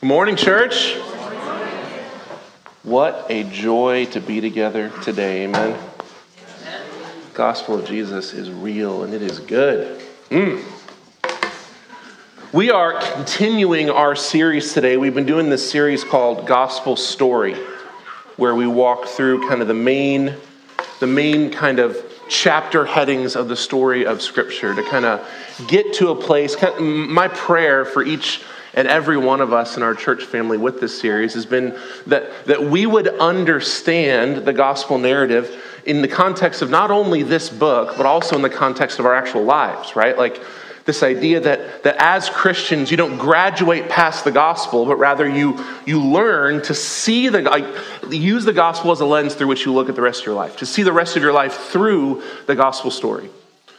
[0.00, 0.94] Morning, church.
[2.84, 5.42] What a joy to be together today.
[5.42, 5.76] Amen.
[7.34, 10.00] Gospel of Jesus is real and it is good.
[10.30, 10.62] Mm.
[12.52, 14.96] We are continuing our series today.
[14.96, 17.56] We've been doing this series called Gospel Story,
[18.36, 20.36] where we walk through kind of the main,
[21.00, 21.96] the main kind of
[22.28, 25.28] chapter headings of the story of Scripture to kind of
[25.66, 26.54] get to a place.
[26.78, 28.44] My prayer for each
[28.74, 32.46] and every one of us in our church family with this series has been that,
[32.46, 37.96] that we would understand the gospel narrative in the context of not only this book,
[37.96, 40.18] but also in the context of our actual lives, right?
[40.18, 40.42] Like
[40.88, 45.62] this idea that, that as Christians, you don't graduate past the gospel, but rather you,
[45.86, 47.66] you learn to see the, like,
[48.10, 50.34] use the gospel as a lens through which you look at the rest of your
[50.34, 53.28] life, to see the rest of your life through the gospel story.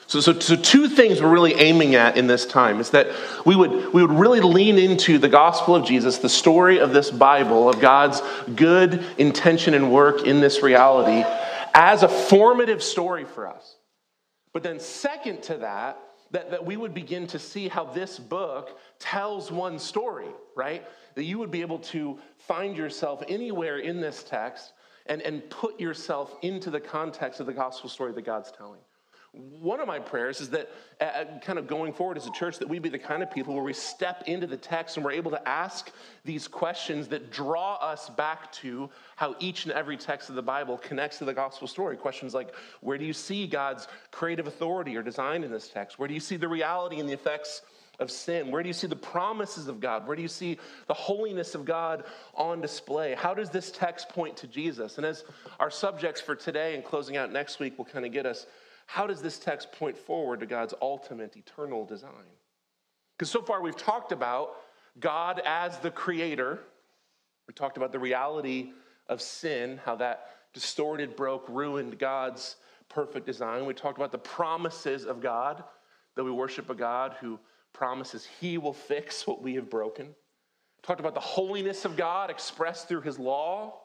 [0.10, 3.56] So, so, so, two things we're really aiming at in this time is that we
[3.56, 7.70] would, we would really lean into the gospel of Jesus, the story of this Bible,
[7.70, 8.20] of God's
[8.56, 11.24] good intention and work in this reality,
[11.76, 13.76] as a formative story for us.
[14.52, 16.00] But then, second to that,
[16.32, 20.84] that, that we would begin to see how this book tells one story, right?
[21.14, 24.74] That you would be able to find yourself anywhere in this text
[25.06, 28.80] and, and put yourself into the context of the gospel story that God's telling.
[29.32, 32.58] One of my prayers is that, uh, uh, kind of going forward as a church,
[32.58, 35.12] that we be the kind of people where we step into the text and we're
[35.12, 35.92] able to ask
[36.26, 40.78] these questions that draw us back to how each and every text of the Bible
[40.80, 41.96] connects to the gospel story.
[41.96, 46.00] Questions like, where do you see God's creative authority or design in this text?
[46.00, 47.62] Where do you see the reality and the effects
[48.00, 48.50] of sin?
[48.50, 50.08] Where do you see the promises of God?
[50.08, 53.14] Where do you see the holiness of God on display?
[53.14, 54.98] How does this text point to Jesus?
[54.98, 55.24] And as
[55.60, 58.48] our subjects for today and closing out next week will kind of get us
[58.92, 62.34] how does this text point forward to God's ultimate eternal design?
[63.16, 64.56] Because so far we've talked about
[65.00, 66.58] God as the creator.
[67.48, 68.72] We talked about the reality
[69.08, 72.56] of sin, how that distorted, broke, ruined God's
[72.90, 73.68] perfect design.
[73.68, 75.64] We talked about the promises of God,
[76.16, 77.40] that we worship a God who
[77.74, 80.08] promises he will fix what we have broken.
[80.08, 83.82] We talked about the holiness of God expressed through his law.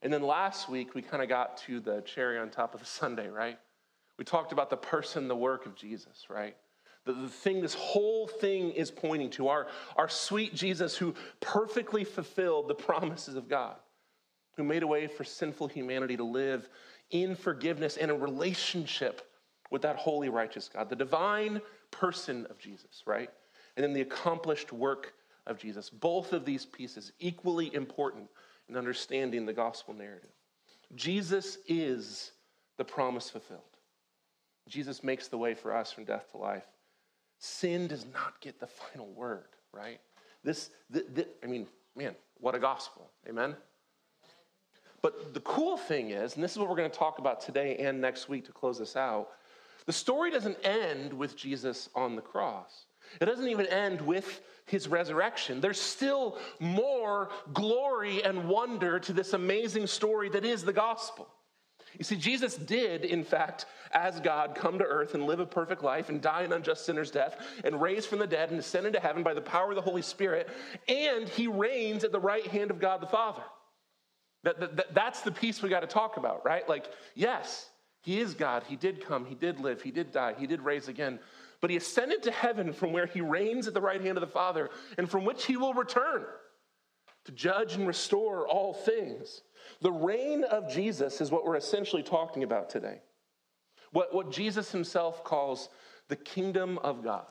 [0.00, 2.86] And then last week, we kind of got to the cherry on top of the
[2.98, 3.58] sundae, right?
[4.18, 6.56] We talked about the person, the work of Jesus, right?
[7.04, 9.66] The, the thing this whole thing is pointing to our,
[9.96, 13.76] our sweet Jesus who perfectly fulfilled the promises of God,
[14.56, 16.68] who made a way for sinful humanity to live
[17.10, 19.30] in forgiveness and a relationship
[19.70, 21.60] with that holy, righteous God, the divine
[21.90, 23.30] person of Jesus, right?
[23.76, 25.14] And then the accomplished work
[25.46, 25.90] of Jesus.
[25.90, 28.28] Both of these pieces equally important
[28.68, 30.30] in understanding the gospel narrative.
[30.94, 32.32] Jesus is
[32.76, 33.73] the promise fulfilled.
[34.68, 36.64] Jesus makes the way for us from death to life.
[37.38, 40.00] Sin does not get the final word, right?
[40.42, 41.66] This, th- th- I mean,
[41.96, 43.10] man, what a gospel.
[43.28, 43.56] Amen?
[45.02, 47.76] But the cool thing is, and this is what we're going to talk about today
[47.76, 49.28] and next week to close this out,
[49.86, 52.86] the story doesn't end with Jesus on the cross.
[53.20, 55.60] It doesn't even end with his resurrection.
[55.60, 61.28] There's still more glory and wonder to this amazing story that is the gospel.
[61.98, 65.82] You see, Jesus did, in fact, as God, come to earth and live a perfect
[65.82, 69.00] life and die an unjust sinner's death and raise from the dead and ascend into
[69.00, 70.48] heaven by the power of the Holy Spirit,
[70.88, 73.42] and he reigns at the right hand of God the Father.
[74.42, 76.68] That, that, that's the piece we got to talk about, right?
[76.68, 77.70] Like, yes,
[78.02, 78.64] he is God.
[78.68, 79.24] He did come.
[79.24, 79.80] He did live.
[79.80, 80.34] He did die.
[80.36, 81.18] He did raise again.
[81.60, 84.26] But he ascended to heaven from where he reigns at the right hand of the
[84.26, 84.68] Father
[84.98, 86.24] and from which he will return
[87.24, 89.40] to judge and restore all things.
[89.80, 93.00] The reign of Jesus is what we're essentially talking about today.
[93.92, 95.68] What, what Jesus himself calls
[96.08, 97.26] the kingdom of God.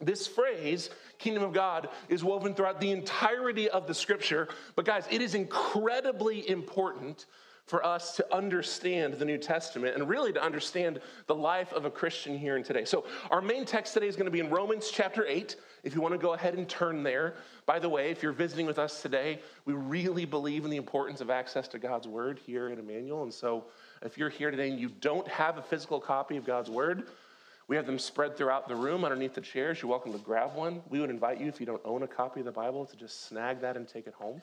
[0.00, 4.48] This phrase, kingdom of God, is woven throughout the entirety of the scripture.
[4.76, 7.26] But, guys, it is incredibly important
[7.66, 11.90] for us to understand the New Testament and really to understand the life of a
[11.90, 12.84] Christian here and today.
[12.84, 15.56] So, our main text today is going to be in Romans chapter 8.
[15.82, 17.34] If you want to go ahead and turn there,
[17.66, 21.20] by the way, if you're visiting with us today, we really believe in the importance
[21.20, 23.22] of access to God's Word here in Emmanuel.
[23.22, 23.64] And so,
[24.02, 27.08] if you're here today and you don't have a physical copy of God's Word,
[27.68, 29.82] we have them spread throughout the room underneath the chairs.
[29.82, 30.82] You're welcome to grab one.
[30.88, 33.28] We would invite you, if you don't own a copy of the Bible, to just
[33.28, 34.40] snag that and take it home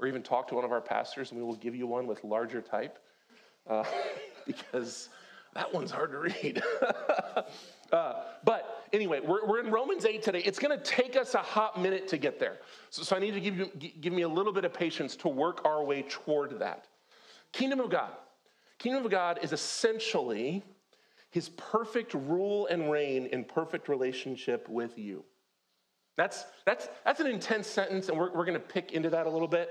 [0.00, 2.24] or even talk to one of our pastors and we will give you one with
[2.24, 2.98] larger type
[3.68, 3.84] uh,
[4.46, 5.10] because
[5.54, 6.62] that one's hard to read.
[7.92, 8.12] uh,
[8.44, 10.42] but anyway, we're, we're in Romans 8 today.
[10.44, 12.58] It's going to take us a hot minute to get there.
[12.90, 13.70] So, so I need to give, you,
[14.00, 16.86] give me a little bit of patience to work our way toward that.
[17.52, 18.12] Kingdom of God.
[18.78, 20.62] Kingdom of God is essentially
[21.30, 25.24] his perfect rule and reign in perfect relationship with you.
[26.16, 29.30] That's, that's, that's an intense sentence, and we're, we're going to pick into that a
[29.30, 29.70] little bit.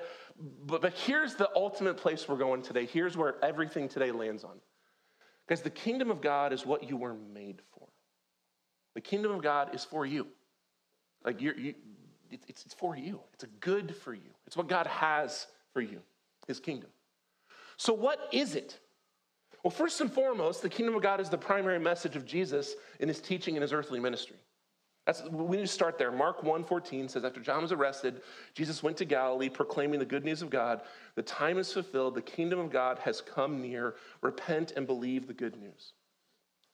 [0.66, 2.86] But, but here's the ultimate place we're going today.
[2.86, 4.60] Here's where everything today lands on.
[5.50, 7.88] Because the kingdom of God is what you were made for.
[8.94, 10.28] The kingdom of God is for you.
[11.26, 11.74] Like you're, you,
[12.30, 13.20] it's, it's for you.
[13.34, 14.30] It's a good for you.
[14.46, 16.02] It's what God has for you,
[16.48, 16.92] his kingdom.
[17.78, 18.78] So, what is it?
[19.64, 23.08] Well, first and foremost, the kingdom of God is the primary message of Jesus in
[23.08, 24.38] his teaching and his earthly ministry.
[25.06, 26.12] That's, we need to start there.
[26.12, 28.22] Mark 1.14 says, After John was arrested,
[28.54, 30.82] Jesus went to Galilee proclaiming the good news of God.
[31.16, 32.16] The time is fulfilled.
[32.16, 33.96] The kingdom of God has come near.
[34.22, 35.94] Repent and believe the good news.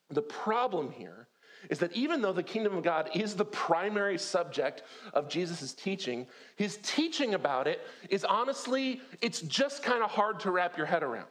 [0.10, 1.28] The problem here
[1.70, 4.84] is that even though the kingdom of God is the primary subject
[5.14, 6.28] of Jesus' teaching,
[6.58, 11.04] his teaching about it is honestly, it's just kind of hard to wrap your head
[11.04, 11.28] around.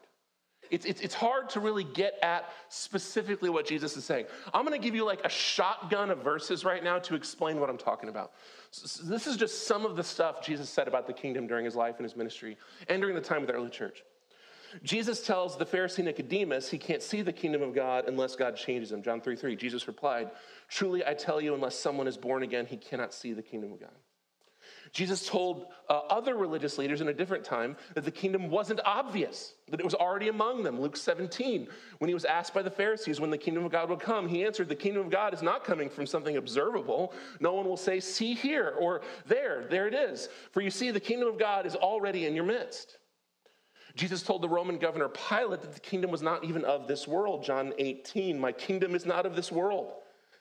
[0.70, 4.26] It's, it's, it's hard to really get at specifically what Jesus is saying.
[4.52, 7.70] I'm going to give you like a shotgun of verses right now to explain what
[7.70, 8.32] I'm talking about.
[8.70, 11.76] So this is just some of the stuff Jesus said about the kingdom during his
[11.76, 12.56] life and his ministry
[12.88, 14.02] and during the time of the early church.
[14.82, 18.90] Jesus tells the Pharisee Nicodemus he can't see the kingdom of God unless God changes
[18.90, 19.02] him.
[19.02, 19.54] John 3 3.
[19.54, 20.30] Jesus replied,
[20.68, 23.80] Truly I tell you, unless someone is born again, he cannot see the kingdom of
[23.80, 23.94] God.
[24.94, 29.54] Jesus told uh, other religious leaders in a different time that the kingdom wasn't obvious,
[29.68, 30.80] that it was already among them.
[30.80, 31.66] Luke 17,
[31.98, 34.44] when he was asked by the Pharisees when the kingdom of God would come, he
[34.44, 37.12] answered, The kingdom of God is not coming from something observable.
[37.40, 40.28] No one will say, See here, or there, there it is.
[40.52, 42.98] For you see, the kingdom of God is already in your midst.
[43.96, 47.42] Jesus told the Roman governor Pilate that the kingdom was not even of this world.
[47.42, 49.92] John 18, My kingdom is not of this world.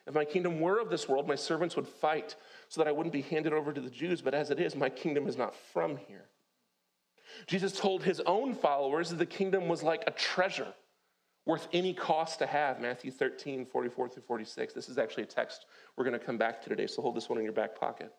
[0.06, 2.36] If my kingdom were of this world, my servants would fight
[2.74, 4.24] so that I wouldn't be handed over to the Jews.
[4.24, 6.26] But as it is, my kingdom is not from here.
[7.46, 10.74] Jesus told his own followers that the kingdom was like a treasure
[11.46, 12.82] worth any cost to have.
[12.82, 14.74] Matthew 13, 44 through 46.
[14.74, 17.30] This is actually a text we're going to come back to today, so hold this
[17.30, 18.12] one in your back pocket.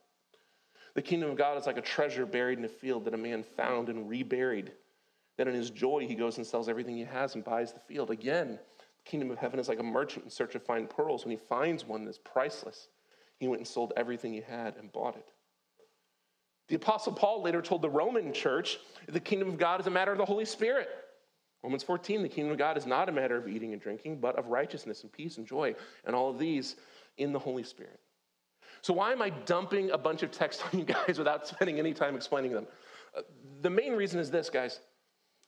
[0.94, 3.42] The kingdom of God is like a treasure buried in a field that a man
[3.42, 4.70] found and reburied.
[5.36, 8.12] Then in his joy, he goes and sells everything he has and buys the field.
[8.12, 11.24] Again, the kingdom of heaven is like a merchant in search of fine pearls.
[11.24, 12.86] When he finds one that's priceless,
[13.38, 15.26] he went and sold everything he had and bought it.
[16.68, 20.12] The Apostle Paul later told the Roman church the kingdom of God is a matter
[20.12, 20.88] of the Holy Spirit.
[21.62, 24.36] Romans 14, the kingdom of God is not a matter of eating and drinking, but
[24.36, 26.76] of righteousness and peace and joy, and all of these
[27.16, 28.00] in the Holy Spirit.
[28.82, 31.94] So, why am I dumping a bunch of text on you guys without spending any
[31.94, 32.66] time explaining them?
[33.16, 33.22] Uh,
[33.62, 34.80] the main reason is this, guys.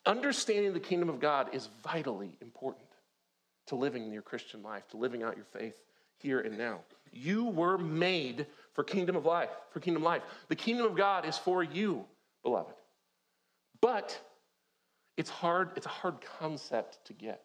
[0.07, 2.87] Understanding the kingdom of God is vitally important
[3.67, 5.83] to living your Christian life, to living out your faith
[6.19, 6.81] here and now.
[7.13, 10.23] You were made for kingdom of life, for kingdom life.
[10.49, 12.05] The kingdom of God is for you,
[12.43, 12.75] beloved.
[13.81, 14.19] But
[15.17, 17.43] it's hard, it's a hard concept to get.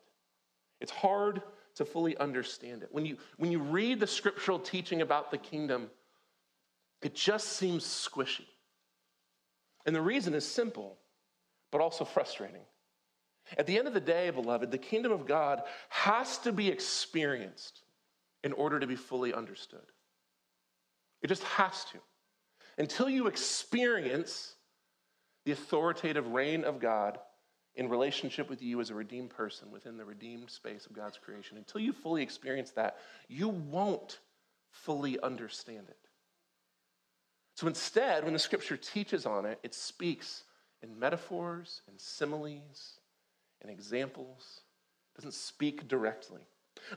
[0.81, 1.41] It's hard
[1.75, 2.89] to fully understand it.
[2.91, 5.89] When you when you read the scriptural teaching about the kingdom,
[7.01, 8.45] it just seems squishy.
[9.85, 10.97] And the reason is simple,
[11.71, 12.61] but also frustrating.
[13.57, 17.81] At the end of the day, beloved, the kingdom of God has to be experienced
[18.43, 19.85] in order to be fully understood.
[21.21, 21.99] It just has to.
[22.77, 24.55] Until you experience
[25.45, 27.19] the authoritative reign of God
[27.75, 31.57] in relationship with you as a redeemed person within the redeemed space of God's creation,
[31.57, 32.97] until you fully experience that,
[33.27, 34.19] you won't
[34.71, 35.97] fully understand it.
[37.55, 40.43] So instead, when the scripture teaches on it, it speaks
[40.81, 42.99] in metaphors and similes
[43.61, 44.61] and examples.
[45.13, 46.41] It doesn't speak directly.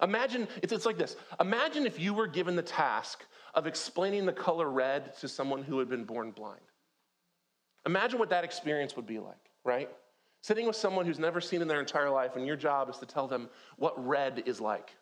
[0.02, 1.16] Imagine, it's, it's like this.
[1.40, 3.24] Imagine if you were given the task
[3.54, 6.60] of explaining the color red to someone who had been born blind.
[7.86, 9.90] Imagine what that experience would be like, right?
[10.42, 13.06] Sitting with someone who's never seen in their entire life, and your job is to
[13.06, 14.94] tell them what red is like.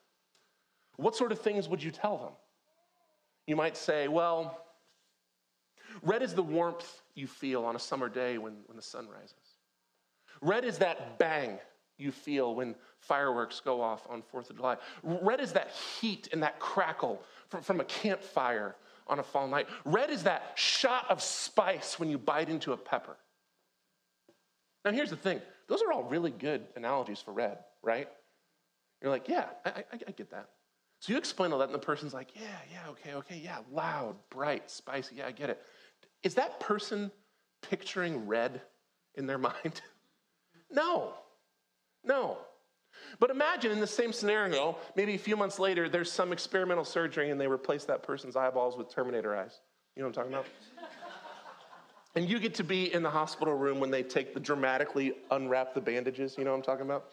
[0.96, 2.32] What sort of things would you tell them?
[3.46, 4.64] You might say, well,
[6.02, 9.36] red is the warmth you feel on a summer day when, when the sun rises.
[10.40, 11.58] Red is that bang
[11.98, 14.76] you feel when fireworks go off on 4th of July.
[15.02, 19.66] Red is that heat and that crackle from, from a campfire on a fall night.
[19.84, 23.16] Red is that shot of spice when you bite into a pepper.
[24.84, 28.08] Now, here's the thing those are all really good analogies for red, right?
[29.00, 30.48] You're like, yeah, I, I, I get that.
[31.00, 34.14] So you explain all that, and the person's like, yeah, yeah, okay, okay, yeah, loud,
[34.30, 35.60] bright, spicy, yeah, I get it.
[36.22, 37.10] Is that person
[37.60, 38.60] picturing red
[39.16, 39.80] in their mind?
[40.70, 41.14] no.
[42.04, 42.38] No.
[43.18, 47.30] But imagine in the same scenario, maybe a few months later, there's some experimental surgery
[47.30, 49.60] and they replace that person's eyeballs with Terminator eyes.
[49.96, 50.46] You know what I'm talking about?
[52.14, 55.74] and you get to be in the hospital room when they take the dramatically unwrap
[55.74, 56.36] the bandages.
[56.36, 57.12] You know what I'm talking about?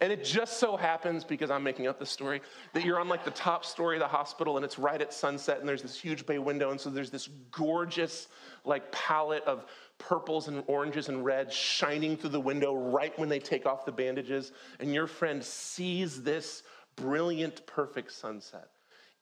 [0.00, 2.40] And it just so happens, because I'm making up this story,
[2.72, 5.60] that you're on like the top story of the hospital and it's right at sunset
[5.60, 6.70] and there's this huge bay window.
[6.70, 8.28] And so there's this gorgeous
[8.64, 9.66] like palette of
[9.98, 13.92] purples and oranges and reds shining through the window right when they take off the
[13.92, 14.52] bandages.
[14.80, 16.62] And your friend sees this
[16.96, 18.68] brilliant, perfect sunset.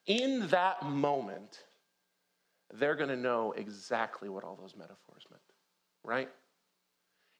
[0.07, 1.63] In that moment,
[2.73, 5.41] they're going to know exactly what all those metaphors meant,
[6.03, 6.29] right?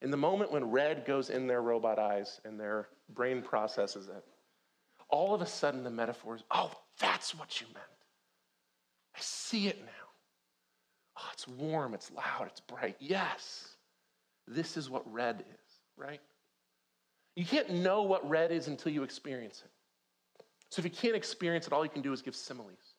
[0.04, 4.24] In the moment when red goes in their robot eyes and their brain processes it,
[5.10, 7.88] all of a sudden the metaphors, oh, that's what you meant.
[9.16, 9.92] I see it now.
[11.18, 12.98] Oh, it's warm, it's loud, it's bright.
[13.00, 13.76] Yes,
[14.46, 16.20] this is what red is, right?
[17.38, 19.72] You can't know what red is until you experience it.
[20.70, 22.96] So if you can't experience it, all you can do is give similes,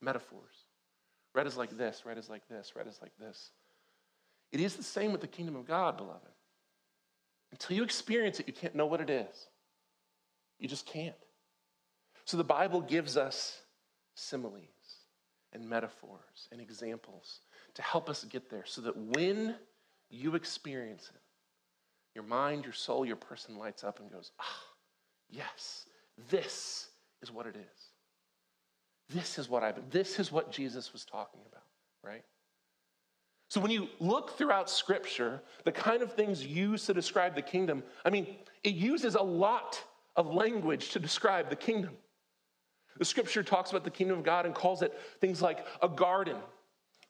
[0.00, 0.66] metaphors.
[1.34, 3.50] Red is like this, red is like this, red is like this.
[4.52, 6.33] It is the same with the kingdom of God, beloved.
[7.54, 9.46] Until you experience it, you can't know what it is.
[10.58, 11.14] You just can't.
[12.24, 13.60] So the Bible gives us
[14.16, 14.64] similes
[15.52, 17.38] and metaphors and examples
[17.74, 19.54] to help us get there so that when
[20.10, 21.20] you experience it,
[22.16, 24.62] your mind, your soul, your person lights up and goes, ah,
[25.30, 25.86] yes,
[26.28, 26.88] this
[27.22, 29.14] is what it is.
[29.14, 31.62] This is what I've this is what Jesus was talking about,
[32.02, 32.24] right?
[33.54, 37.84] So when you look throughout scripture, the kind of things used to describe the kingdom,
[38.04, 38.26] I mean,
[38.64, 39.80] it uses a lot
[40.16, 41.92] of language to describe the kingdom.
[42.98, 46.34] The scripture talks about the kingdom of God and calls it things like a garden,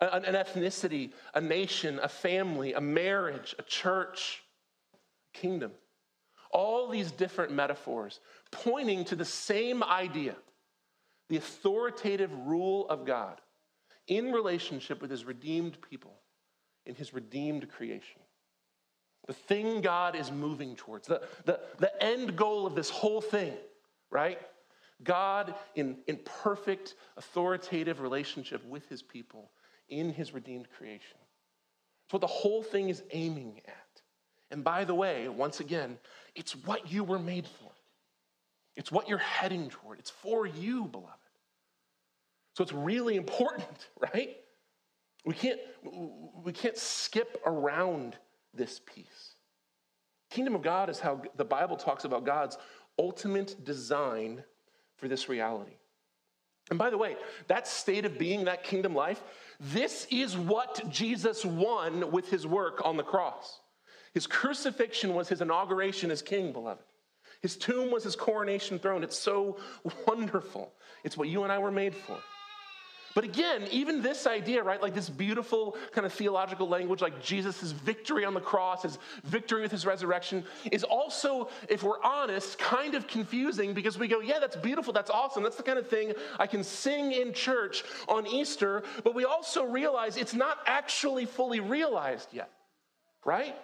[0.03, 4.43] an ethnicity, a nation, a family, a marriage, a church,
[4.93, 5.73] a kingdom.
[6.51, 8.21] All these different metaphors
[8.51, 10.37] pointing to the same idea
[11.31, 13.41] the authoritative rule of God
[14.09, 16.19] in relationship with his redeemed people
[16.87, 18.21] in his redeemed creation.
[19.27, 23.55] The thing God is moving towards, the, the, the end goal of this whole thing,
[24.11, 24.39] right?
[25.03, 29.51] God in, in perfect, authoritative relationship with his people
[29.89, 31.19] in his redeemed creation.
[32.07, 34.03] It's what the whole thing is aiming at.
[34.51, 35.99] And by the way, once again,
[36.35, 37.71] it's what you were made for.
[38.77, 39.99] It's what you're heading toward.
[39.99, 41.11] It's for you, beloved.
[42.55, 44.37] So it's really important, right?
[45.25, 45.61] We can't,
[46.43, 48.17] we can't skip around
[48.53, 49.35] this piece.
[50.31, 52.59] Kingdom of God is how the Bible talks about God's
[52.99, 54.43] ultimate design
[54.97, 55.77] for this reality.
[56.71, 57.17] And by the way,
[57.49, 59.23] that state of being, that kingdom life,
[59.61, 63.61] this is what Jesus won with his work on the cross.
[64.13, 66.83] His crucifixion was his inauguration as king, beloved.
[67.43, 69.05] His tomb was his coronation throne.
[69.05, 69.59] It's so
[70.07, 70.73] wonderful.
[71.03, 72.19] It's what you and I were made for.
[73.15, 77.71] But again, even this idea, right, like this beautiful kind of theological language, like Jesus'
[77.71, 82.97] victory on the cross, his victory with his resurrection, is also, if we're honest, kind
[82.97, 86.13] of confusing because we go, yeah, that's beautiful, that's awesome, that's the kind of thing
[86.41, 91.61] I can sing in church on Easter, but we also realize it's not actually fully
[91.61, 92.51] realized yet,
[93.25, 93.55] right?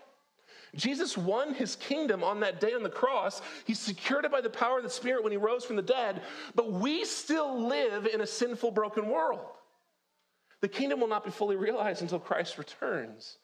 [0.74, 3.42] Jesus won his kingdom on that day on the cross.
[3.64, 6.22] He secured it by the power of the Spirit when he rose from the dead,
[6.54, 9.40] but we still live in a sinful, broken world.
[10.60, 13.38] The kingdom will not be fully realized until Christ returns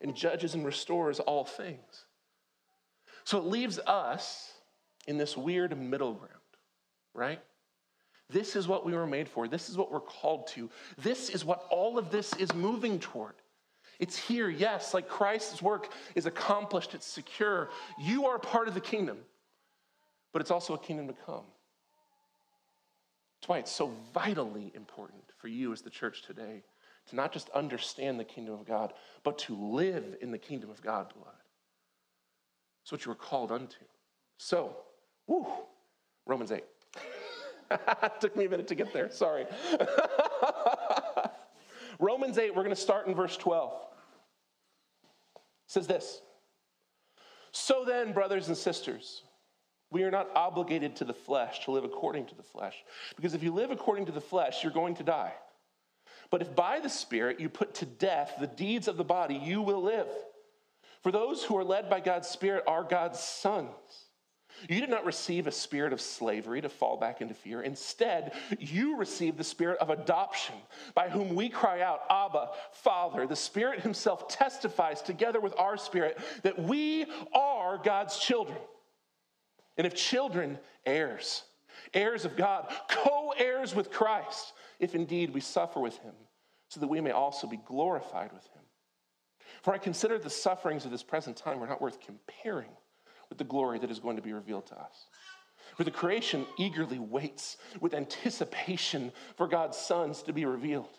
[0.00, 2.06] and judges and restores all things.
[3.24, 4.52] So it leaves us
[5.06, 6.34] in this weird middle ground,
[7.12, 7.40] right?
[8.30, 9.48] This is what we were made for.
[9.48, 10.70] This is what we're called to.
[10.98, 13.34] This is what all of this is moving toward.
[14.00, 17.68] It's here, yes, like Christ's work is accomplished, it's secure.
[17.98, 19.18] You are part of the kingdom,
[20.32, 21.44] but it's also a kingdom to come.
[23.40, 26.62] That's why it's so vitally important for you as the church today
[27.08, 30.80] to not just understand the kingdom of God, but to live in the kingdom of
[30.80, 31.36] God, beloved.
[32.82, 33.84] That's what you were called unto.
[34.38, 34.76] So,
[35.26, 35.46] woo,
[36.26, 36.64] Romans 8.
[38.20, 39.44] Took me a minute to get there, sorry.
[41.98, 43.74] Romans 8, we're going to start in verse 12
[45.70, 46.20] says this
[47.52, 49.22] So then, brothers and sisters,
[49.90, 52.74] we are not obligated to the flesh to live according to the flesh.
[53.16, 55.32] Because if you live according to the flesh, you're going to die.
[56.30, 59.62] But if by the Spirit you put to death the deeds of the body, you
[59.62, 60.08] will live.
[61.02, 63.68] For those who are led by God's Spirit are God's sons.
[64.68, 67.62] You did not receive a spirit of slavery to fall back into fear.
[67.62, 70.54] Instead, you received the spirit of adoption,
[70.94, 73.26] by whom we cry out, Abba, Father.
[73.26, 78.58] The Spirit Himself testifies together with our spirit that we are God's children.
[79.76, 81.44] And if children, heirs,
[81.94, 86.14] heirs of God, co heirs with Christ, if indeed we suffer with Him,
[86.68, 88.62] so that we may also be glorified with Him.
[89.62, 92.70] For I consider the sufferings of this present time are not worth comparing
[93.30, 95.06] with the glory that is going to be revealed to us.
[95.76, 100.98] For the creation eagerly waits with anticipation for God's sons to be revealed.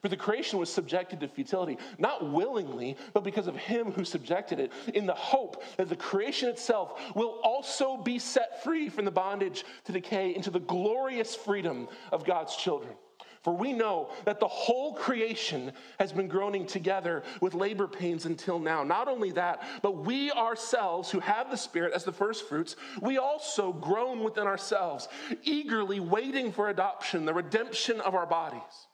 [0.00, 4.60] For the creation was subjected to futility, not willingly, but because of him who subjected
[4.60, 9.10] it, in the hope that the creation itself will also be set free from the
[9.10, 12.94] bondage to decay into the glorious freedom of God's children.
[13.42, 18.58] For we know that the whole creation has been groaning together with labor pains until
[18.58, 18.82] now.
[18.82, 23.18] Not only that, but we ourselves who have the Spirit as the first fruits, we
[23.18, 25.08] also groan within ourselves,
[25.42, 28.88] eagerly waiting for adoption, the redemption of our bodies.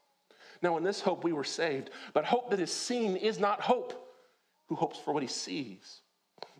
[0.62, 4.00] Now, in this hope we were saved, but hope that is seen is not hope.
[4.68, 6.00] Who hopes for what he sees?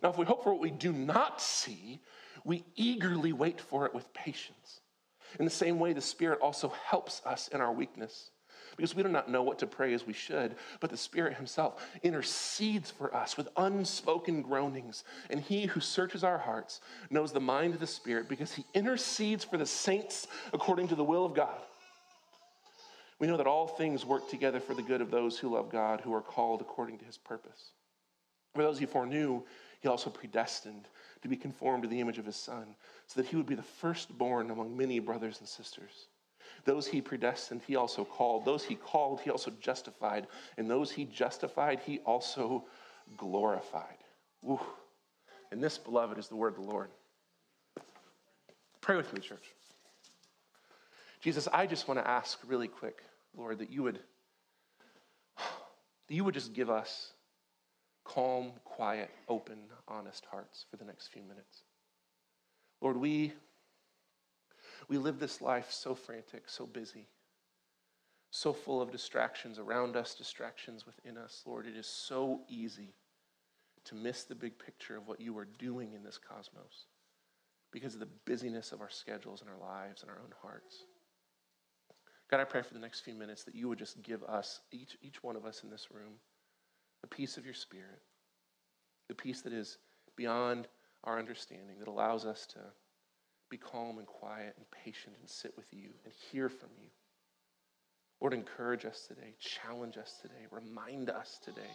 [0.01, 2.01] Now, if we hope for what we do not see,
[2.43, 4.81] we eagerly wait for it with patience.
[5.39, 8.31] In the same way, the Spirit also helps us in our weakness.
[8.77, 11.87] Because we do not know what to pray as we should, but the Spirit Himself
[12.03, 15.05] intercedes for us with unspoken groanings.
[15.29, 19.45] And He who searches our hearts knows the mind of the Spirit because He intercedes
[19.45, 21.61] for the saints according to the will of God.
[23.17, 26.01] We know that all things work together for the good of those who love God,
[26.01, 27.71] who are called according to His purpose.
[28.55, 29.43] For those he foreknew,
[29.81, 30.87] he also predestined
[31.21, 32.75] to be conformed to the image of his son,
[33.07, 36.07] so that he would be the firstborn among many brothers and sisters.
[36.65, 38.45] Those he predestined, he also called.
[38.45, 40.27] Those he called, he also justified.
[40.57, 42.65] And those he justified, he also
[43.17, 43.97] glorified.
[45.51, 46.89] And this, beloved, is the word of the Lord.
[48.81, 49.45] Pray with me, church.
[51.21, 53.01] Jesus, I just want to ask really quick,
[53.35, 53.99] Lord, that you would
[56.07, 57.11] that you would just give us
[58.05, 59.57] calm, quiet, open,
[59.87, 61.63] honest hearts for the next few minutes.
[62.81, 63.33] Lord, we,
[64.87, 67.07] we live this life so frantic, so busy,
[68.31, 71.43] so full of distractions around us, distractions within us.
[71.45, 72.93] Lord, it is so easy
[73.85, 76.85] to miss the big picture of what you are doing in this cosmos
[77.71, 80.85] because of the busyness of our schedules and our lives and our own hearts.
[82.29, 84.97] God, I pray for the next few minutes that you would just give us, each,
[85.01, 86.13] each one of us in this room,
[87.05, 88.01] the peace of your spirit,
[89.09, 89.77] the peace that is
[90.15, 90.67] beyond
[91.03, 92.57] our understanding, that allows us to
[93.51, 96.87] be calm and quiet and patient and sit with you and hear from you.
[98.19, 101.69] Lord, encourage us today, challenge us today, remind us today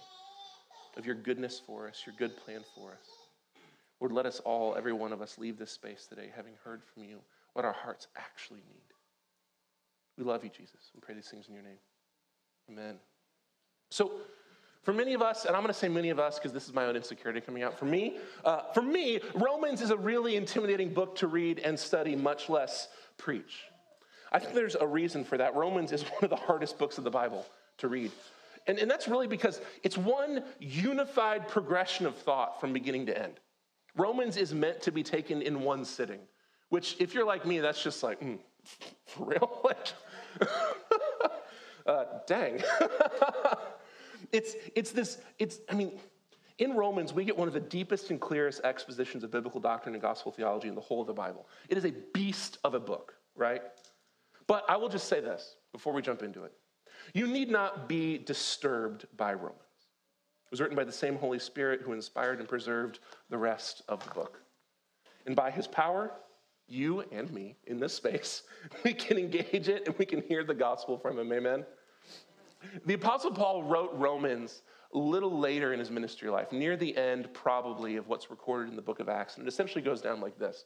[0.97, 3.07] of your goodness for us, your good plan for us.
[4.01, 7.05] Lord, let us all, every one of us, leave this space today having heard from
[7.05, 7.21] you
[7.53, 8.83] what our hearts actually need.
[10.19, 10.91] We love you, Jesus.
[10.93, 11.79] We pray these things in your name.
[12.69, 12.97] Amen.
[13.93, 14.11] So,
[14.83, 16.73] for many of us, and I'm going to say many of us because this is
[16.73, 17.79] my own insecurity coming out.
[17.79, 22.17] For me, uh, for me, Romans is a really intimidating book to read and study,
[22.17, 22.89] much less
[23.19, 23.65] preach.
[24.33, 25.55] I think there's a reason for that.
[25.55, 27.45] Romans is one of the hardest books of the Bible
[27.79, 28.11] to read.
[28.67, 33.35] And, and that's really because it's one unified progression of thought from beginning to end.
[33.97, 36.21] Romans is meant to be taken in one sitting,
[36.69, 38.39] which, if you're like me, that's just like, mm,
[39.07, 39.71] for real?
[41.87, 42.63] uh, dang.
[44.33, 45.99] It's, it's this, it's, I mean,
[46.59, 50.03] in Romans, we get one of the deepest and clearest expositions of biblical doctrine and
[50.03, 51.49] gospel theology in the whole of the Bible.
[51.69, 53.63] It is a beast of a book, right?
[54.47, 56.53] But I will just say this before we jump into it.
[57.15, 59.57] You need not be disturbed by Romans.
[60.45, 62.99] It was written by the same Holy Spirit who inspired and preserved
[63.31, 64.43] the rest of the book.
[65.25, 66.13] And by his power,
[66.67, 68.43] you and me in this space,
[68.85, 71.33] we can engage it and we can hear the gospel from him.
[71.33, 71.65] Amen.
[72.85, 77.33] The Apostle Paul wrote Romans a little later in his ministry life, near the end,
[77.33, 79.37] probably, of what's recorded in the book of Acts.
[79.37, 80.65] And it essentially goes down like this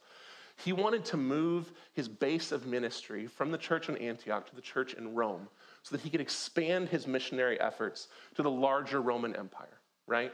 [0.57, 4.61] He wanted to move his base of ministry from the church in Antioch to the
[4.61, 5.47] church in Rome
[5.83, 10.33] so that he could expand his missionary efforts to the larger Roman Empire, right?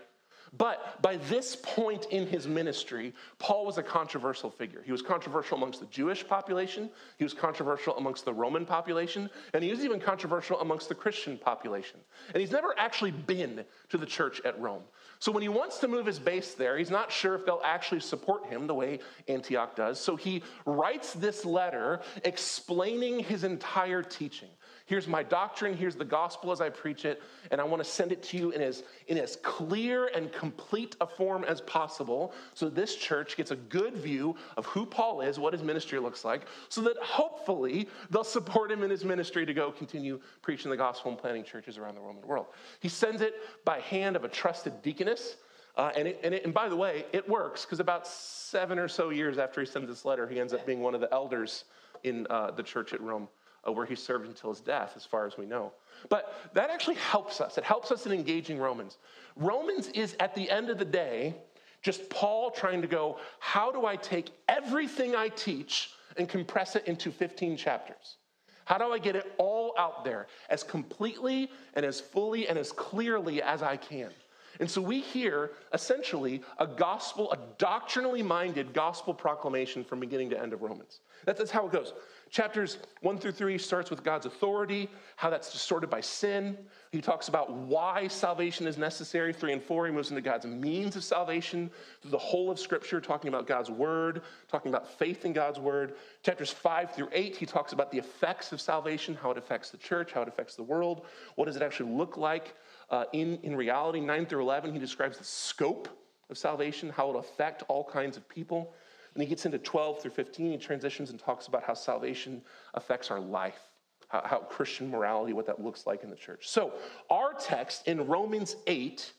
[0.57, 4.81] But by this point in his ministry, Paul was a controversial figure.
[4.85, 9.63] He was controversial amongst the Jewish population, he was controversial amongst the Roman population, and
[9.63, 12.01] he was even controversial amongst the Christian population.
[12.33, 14.83] And he's never actually been to the church at Rome.
[15.19, 18.01] So when he wants to move his base there, he's not sure if they'll actually
[18.01, 19.99] support him the way Antioch does.
[19.99, 24.49] So he writes this letter explaining his entire teaching.
[24.91, 28.11] Here's my doctrine, here's the gospel as I preach it, and I want to send
[28.11, 32.67] it to you in as, in as clear and complete a form as possible so
[32.67, 36.41] this church gets a good view of who Paul is, what his ministry looks like,
[36.67, 41.09] so that hopefully they'll support him in his ministry to go continue preaching the gospel
[41.09, 42.47] and planting churches around the Roman world.
[42.81, 45.37] He sends it by hand of a trusted deaconess.
[45.77, 48.89] Uh, and, it, and, it, and, by the way, it works because about seven or
[48.89, 51.63] so years after he sends this letter, he ends up being one of the elders
[52.03, 53.29] in uh, the church at Rome
[53.67, 55.71] Uh, where he served until his death, as far as we know.
[56.09, 57.59] But that actually helps us.
[57.59, 58.97] It helps us in engaging Romans.
[59.35, 61.35] Romans is, at the end of the day,
[61.81, 66.85] Just Paul trying to go, how do I take everything I teach and compress it
[66.85, 68.17] into 15 chapters?
[68.65, 72.71] How do I get it all out there as completely and as fully and as
[72.71, 74.11] clearly as I can?
[74.59, 80.39] And so we hear essentially a gospel, a doctrinally minded gospel proclamation from beginning to
[80.39, 80.99] end of Romans.
[81.25, 81.93] That's, that's how it goes.
[82.31, 86.57] Chapters one through three starts with God's authority, how that's distorted by sin.
[86.93, 89.33] He talks about why salvation is necessary.
[89.33, 91.69] Three and four, he moves into God's means of salvation
[92.01, 95.95] through the whole of Scripture, talking about God's word, talking about faith in God's word.
[96.23, 99.77] Chapters five through eight, he talks about the effects of salvation, how it affects the
[99.77, 102.55] church, how it affects the world, what does it actually look like
[102.91, 103.99] uh, in, in reality.
[103.99, 105.89] Nine through 11, he describes the scope
[106.29, 108.73] of salvation, how it'll affect all kinds of people.
[109.13, 112.41] And he gets into 12 through 15, he transitions and talks about how salvation
[112.73, 113.59] affects our life,
[114.07, 116.47] how, how Christian morality, what that looks like in the church.
[116.47, 116.73] So,
[117.09, 119.11] our text in Romans 8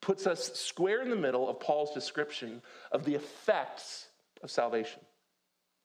[0.00, 4.08] puts us square in the middle of Paul's description of the effects
[4.42, 5.00] of salvation.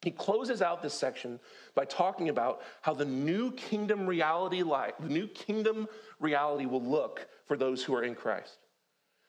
[0.01, 1.39] He closes out this section
[1.75, 5.87] by talking about how the new kingdom reality life, the new kingdom
[6.19, 8.57] reality will look for those who are in Christ.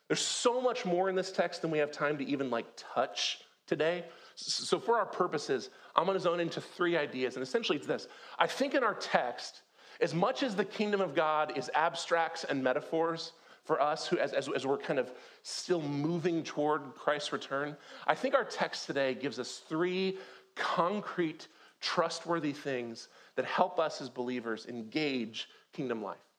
[0.09, 3.41] There's so much more in this text than we have time to even like touch
[3.71, 4.05] today.
[4.35, 7.37] So, for our purposes, I'm going to zone into three ideas.
[7.37, 9.63] And essentially, it's this I think in our text,
[10.03, 13.33] as much as the kingdom of God is abstracts and metaphors
[13.65, 18.15] for us, who, as, as, as we're kind of still moving toward Christ's return, I
[18.15, 20.19] think our text today gives us three
[20.57, 21.47] concrete,
[21.81, 26.30] trustworthy things that help us as believers engage kingdom life.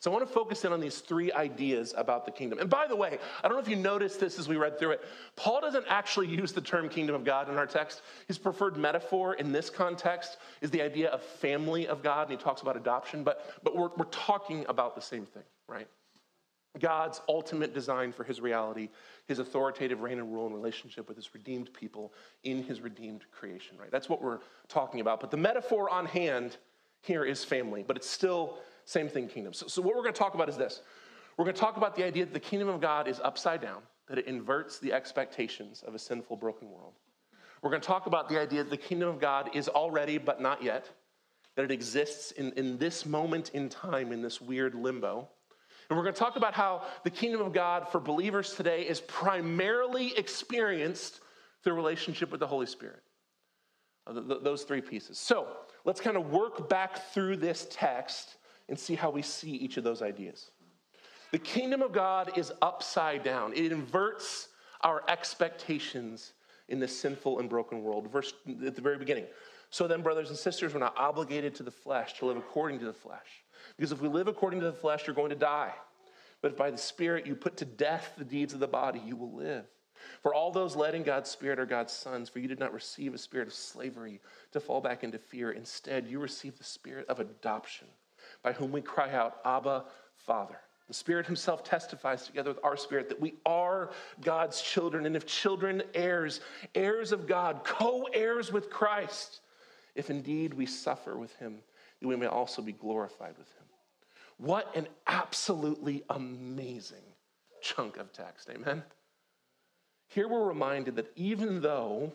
[0.00, 2.58] So I want to focus in on these three ideas about the kingdom.
[2.58, 4.92] And by the way, I don't know if you noticed this as we read through
[4.92, 5.04] it.
[5.36, 8.02] Paul doesn't actually use the term kingdom of God in our text.
[8.28, 12.42] His preferred metaphor in this context is the idea of family of God, and he
[12.42, 15.88] talks about adoption, but, but we're, we're talking about the same thing, right?
[16.78, 18.88] God's ultimate design for his reality,
[19.26, 23.76] his authoritative reign and rule in relationship with his redeemed people in his redeemed creation,
[23.78, 23.90] right?
[23.90, 25.20] That's what we're talking about.
[25.20, 26.56] But the metaphor on hand
[27.00, 29.52] here is family, but it's still same thing, kingdom.
[29.52, 30.80] So, so what we're going to talk about is this
[31.36, 33.82] we're going to talk about the idea that the kingdom of God is upside down,
[34.08, 36.94] that it inverts the expectations of a sinful, broken world.
[37.62, 40.40] We're going to talk about the idea that the kingdom of God is already, but
[40.40, 40.88] not yet,
[41.56, 45.28] that it exists in, in this moment in time, in this weird limbo.
[45.88, 49.00] And we're going to talk about how the kingdom of God for believers today is
[49.00, 51.20] primarily experienced
[51.62, 53.02] through relationship with the Holy Spirit.
[54.06, 55.18] Uh, those three pieces.
[55.18, 55.46] So
[55.86, 58.36] let's kind of work back through this text
[58.68, 60.50] and see how we see each of those ideas.
[61.32, 64.48] The kingdom of God is upside down, it inverts
[64.82, 66.32] our expectations
[66.68, 68.10] in this sinful and broken world.
[68.10, 68.32] Verse
[68.66, 69.26] at the very beginning.
[69.70, 72.84] So then, brothers and sisters, we're not obligated to the flesh to live according to
[72.84, 73.44] the flesh.
[73.76, 75.72] Because if we live according to the flesh, you're going to die.
[76.40, 79.16] But if by the Spirit you put to death the deeds of the body, you
[79.16, 79.64] will live.
[80.22, 83.14] For all those led in God's Spirit are God's sons, for you did not receive
[83.14, 84.20] a spirit of slavery
[84.52, 85.52] to fall back into fear.
[85.52, 87.88] Instead, you received the spirit of adoption,
[88.44, 90.56] by whom we cry out, Abba, Father.
[90.86, 95.26] The Spirit Himself testifies together with our spirit that we are God's children, and if
[95.26, 96.40] children, heirs,
[96.74, 99.40] heirs of God, co heirs with Christ,
[99.96, 101.62] if indeed we suffer with Him
[102.04, 103.64] that we may also be glorified with him.
[104.36, 107.04] What an absolutely amazing
[107.62, 108.50] chunk of text.
[108.50, 108.82] Amen?
[110.08, 112.12] Here we're reminded that even though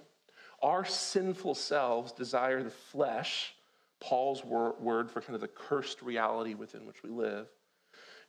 [0.61, 3.55] our sinful selves desire the flesh,
[3.99, 7.47] Paul's word for kind of the cursed reality within which we live,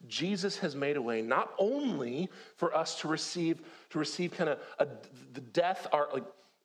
[0.08, 4.58] Jesus has made a way not only for us to receive to receive kind of
[4.78, 4.88] a,
[5.34, 6.24] the death our, like,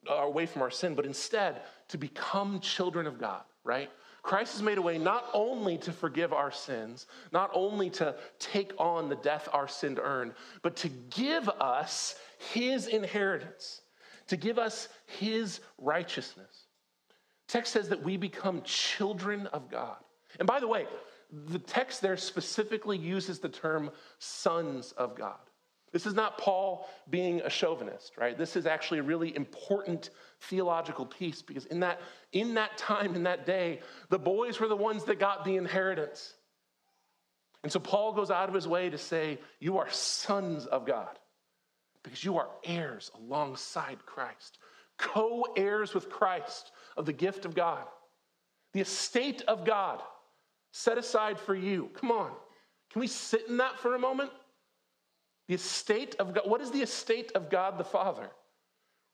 [0.10, 3.89] our way from our sin, but instead to become children of God, right?
[4.24, 8.74] Christ has made a way not only to forgive our sins, not only to take
[8.80, 12.15] on the death our sin earned, but to give us
[12.52, 13.82] his inheritance,
[14.28, 16.64] to give us his righteousness.
[17.48, 19.98] Text says that we become children of God.
[20.40, 20.86] And by the way,
[21.32, 25.38] the text there specifically uses the term sons of God.
[25.92, 28.38] This is not Paul being a chauvinist, right?
[28.38, 30.10] This is actually a really important
[30.42, 32.02] theological piece because in that,
[32.34, 33.80] in that time, in that day,
[34.10, 36.34] the boys were the ones that got the inheritance.
[37.64, 41.18] And so Paul goes out of his way to say, You are sons of God
[42.04, 44.60] because you are heirs alongside Christ,
[44.98, 47.84] co heirs with Christ of the gift of God,
[48.74, 50.02] the estate of God
[50.72, 51.90] set aside for you.
[51.94, 52.32] Come on.
[52.92, 54.32] Can we sit in that for a moment?
[55.48, 56.50] The estate of God.
[56.50, 58.30] What is the estate of God the Father?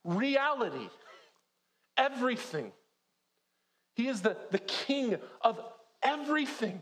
[0.03, 0.89] Reality.
[1.97, 2.71] Everything.
[3.95, 5.59] He is the, the king of
[6.01, 6.81] everything,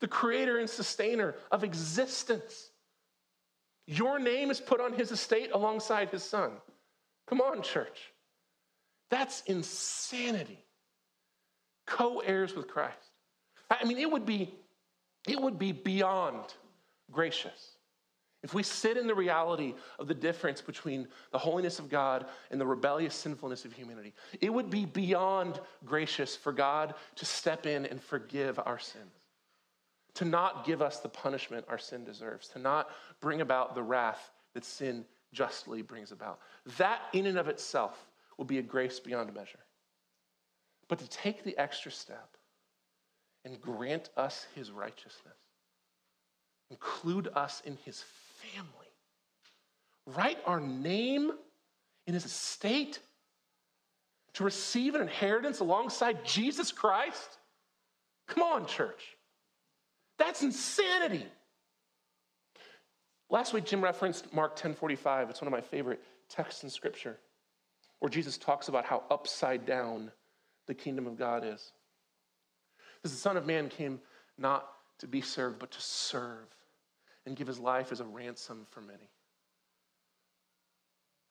[0.00, 2.70] the creator and sustainer of existence.
[3.86, 6.52] Your name is put on his estate alongside his son.
[7.28, 8.12] Come on, church.
[9.10, 10.64] That's insanity.
[11.86, 12.96] Co heirs with Christ.
[13.70, 14.54] I mean, it would be,
[15.26, 16.54] it would be beyond
[17.10, 17.78] gracious
[18.42, 22.60] if we sit in the reality of the difference between the holiness of God and
[22.60, 24.14] the rebellious sinfulness of humanity.
[24.40, 29.10] It would be beyond gracious for God to step in and forgive our sins,
[30.14, 32.90] to not give us the punishment our sin deserves, to not
[33.20, 36.38] bring about the wrath that sin justly brings about.
[36.78, 38.07] That, in and of itself,
[38.38, 39.58] will be a grace beyond measure.
[40.88, 42.36] But to take the extra step
[43.44, 45.36] and grant us his righteousness,
[46.70, 48.04] include us in his
[48.54, 48.86] family,
[50.06, 51.32] write our name
[52.06, 53.00] in his estate,
[54.34, 57.38] to receive an inheritance alongside Jesus Christ?
[58.28, 59.16] Come on, church.
[60.18, 61.26] That's insanity.
[63.30, 65.28] Last week, Jim referenced Mark 10:45.
[65.28, 67.18] It's one of my favorite texts in Scripture,
[68.00, 70.10] where Jesus talks about how upside down
[70.66, 71.72] the kingdom of God is.
[72.96, 74.00] Because the Son of Man came
[74.36, 76.46] not to be served, but to serve
[77.26, 79.10] and give his life as a ransom for many.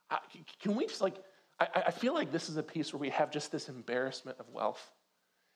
[0.09, 0.19] I,
[0.59, 1.15] can we just like,
[1.59, 4.47] I, I, feel like this is a piece where we have just this embarrassment of
[4.49, 4.91] wealth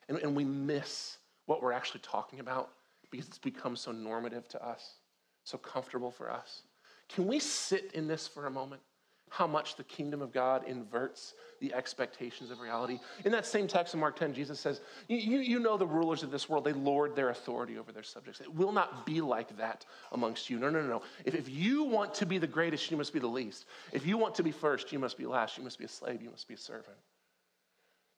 [0.10, 2.72] and, and we miss what we're actually talking about
[3.12, 4.96] because it's become so normative to us,
[5.44, 6.64] so comfortable for us.
[7.08, 8.82] Can we sit in this for a moment?
[9.32, 13.00] How much the kingdom of God inverts the expectations of reality.
[13.24, 16.32] In that same text in Mark 10, Jesus says, you, you know the rulers of
[16.32, 18.42] this world, they lord their authority over their subjects.
[18.42, 20.60] It will not be like that amongst you.
[20.60, 21.02] No, no, no, no.
[21.24, 23.68] If, if you want to be the greatest, you must be the least.
[23.94, 25.58] If you want to be first, you must be last.
[25.58, 26.22] You must be a slave.
[26.22, 26.98] You must be a servant.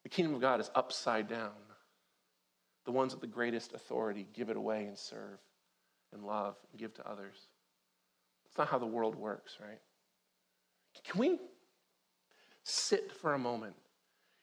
[0.02, 1.52] The kingdom of God is upside down.
[2.86, 5.38] The ones with the greatest authority give it away and serve
[6.12, 7.36] and love and give to others.
[8.48, 9.78] It's not how the world works, right?
[11.02, 11.38] Can we
[12.62, 13.74] sit for a moment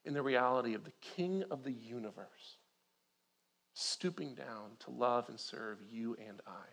[0.05, 2.57] in the reality of the King of the universe
[3.73, 6.67] stooping down to love and serve you and I?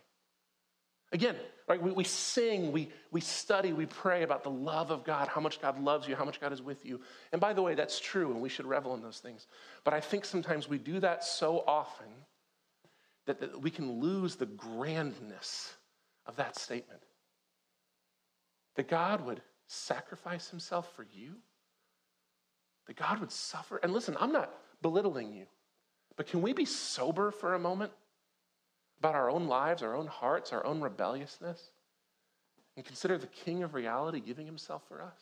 [1.11, 1.35] Again,
[1.67, 5.41] right, we, we sing, we, we study, we pray about the love of God, how
[5.41, 7.01] much God loves you, how much God is with you.
[7.31, 9.47] And by the way, that's true, and we should revel in those things.
[9.83, 12.05] But I think sometimes we do that so often
[13.25, 15.73] that, that we can lose the grandness
[16.27, 17.01] of that statement.
[18.75, 21.35] That God would sacrifice himself for you?
[22.87, 23.77] That God would suffer?
[23.77, 24.51] And listen, I'm not
[24.81, 25.45] belittling you,
[26.17, 27.91] but can we be sober for a moment
[28.99, 31.69] about our own lives, our own hearts, our own rebelliousness,
[32.75, 35.19] and consider the King of reality giving himself for us?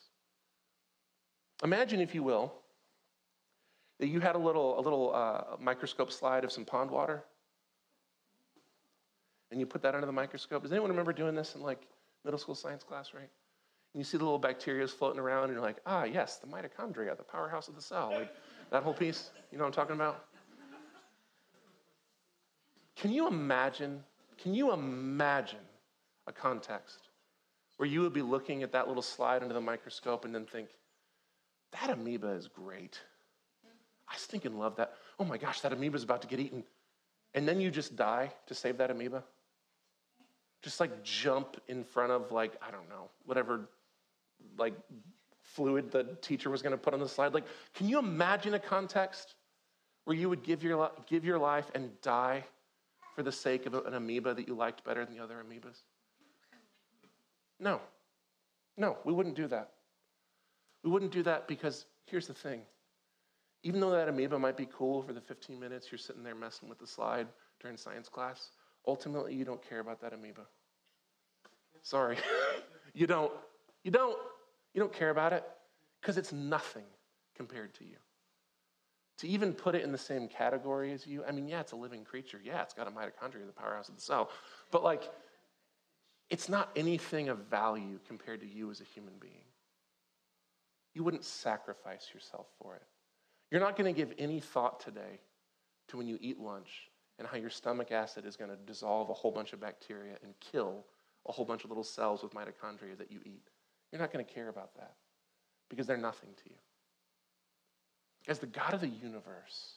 [1.63, 2.53] Imagine, if you will,
[3.99, 7.23] that you had a little, a little uh, microscope slide of some pond water,
[9.51, 10.63] and you put that under the microscope.
[10.63, 11.81] Does anyone remember doing this in like
[12.23, 13.29] middle school science class, right?
[13.93, 17.17] And you see the little bacteria floating around, and you're like, ah, yes, the mitochondria,
[17.17, 18.11] the powerhouse of the cell.
[18.13, 18.33] Like
[18.69, 19.31] that whole piece.
[19.51, 20.25] You know what I'm talking about?
[22.95, 24.03] Can you imagine?
[24.37, 25.59] Can you imagine
[26.27, 27.09] a context
[27.77, 30.69] where you would be looking at that little slide under the microscope and then think,
[31.71, 32.99] that amoeba is great.
[34.09, 34.93] I stinking love that.
[35.19, 36.63] Oh my gosh, that amoeba is about to get eaten.
[37.33, 39.23] And then you just die to save that amoeba?
[40.63, 43.69] Just like jump in front of, like, I don't know, whatever
[44.57, 44.73] like
[45.41, 47.33] fluid the teacher was going to put on the slide.
[47.33, 49.35] Like, can you imagine a context
[50.05, 52.43] where you would give your, give your life and die
[53.15, 55.81] for the sake of an amoeba that you liked better than the other amoebas?
[57.59, 57.81] No.
[58.77, 59.71] No, we wouldn't do that.
[60.83, 62.61] We wouldn't do that because here's the thing.
[63.63, 66.69] Even though that amoeba might be cool for the 15 minutes you're sitting there messing
[66.69, 67.27] with the slide
[67.59, 68.51] during science class,
[68.85, 70.45] ultimately you don't care about that amoeba.
[71.81, 72.17] Sorry,
[72.93, 73.31] you don't.
[73.87, 74.17] You don't.
[74.73, 75.45] You don't care about it
[76.01, 76.83] because it's nothing
[77.37, 77.95] compared to you.
[79.19, 81.77] To even put it in the same category as you, I mean, yeah, it's a
[81.77, 82.37] living creature.
[82.43, 84.29] Yeah, it's got a mitochondria, the powerhouse of the cell.
[84.71, 85.09] But like,
[86.29, 89.45] it's not anything of value compared to you as a human being.
[90.93, 92.83] You wouldn't sacrifice yourself for it.
[93.51, 95.21] You're not going to give any thought today
[95.87, 99.13] to when you eat lunch and how your stomach acid is going to dissolve a
[99.13, 100.83] whole bunch of bacteria and kill
[101.25, 103.47] a whole bunch of little cells with mitochondria that you eat.
[103.91, 104.95] You're not going to care about that
[105.69, 106.55] because they're nothing to you.
[108.27, 109.75] As the God of the universe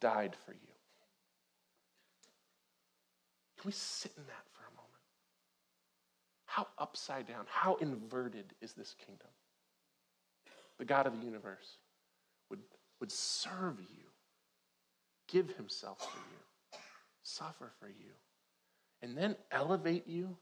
[0.00, 0.58] died for you.
[3.58, 4.92] Can we sit in that for a moment?
[6.46, 9.28] How upside down, how inverted is this kingdom?
[10.78, 11.78] The God of the universe
[12.50, 12.60] would,
[13.00, 14.04] would serve you,
[15.26, 16.78] give himself for you,
[17.22, 18.12] suffer for you,
[19.02, 20.36] and then elevate you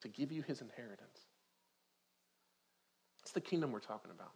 [0.00, 1.21] to give you his inheritance.
[3.32, 4.32] It's the kingdom we're talking about.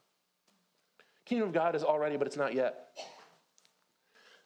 [1.27, 2.97] Kingdom of God is already, but it's not yet.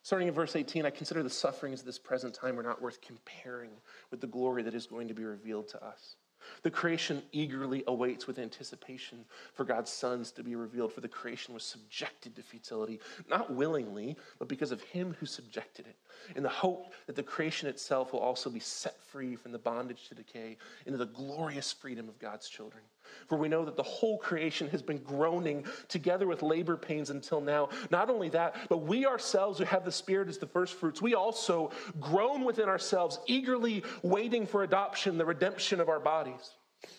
[0.03, 3.01] Starting in verse 18, I consider the sufferings of this present time are not worth
[3.01, 3.71] comparing
[4.11, 6.17] with the glory that is going to be revealed to us.
[6.63, 11.55] The creation eagerly awaits with anticipation for God's sons to be revealed, for the creation
[11.55, 15.97] was subjected to futility, not willingly, but because of him who subjected it,
[16.35, 20.09] in the hope that the creation itself will also be set free from the bondage
[20.09, 22.83] to decay into the glorious freedom of God's children.
[23.27, 27.41] For we know that the whole creation has been groaning together with labor pains until
[27.41, 27.69] now.
[27.91, 31.15] Not only that, but we ourselves who have the Spirit as the first fruits, we
[31.15, 31.71] also
[32.01, 36.55] groan within ourselves, eagerly waiting for adoption, the redemption of our bodies.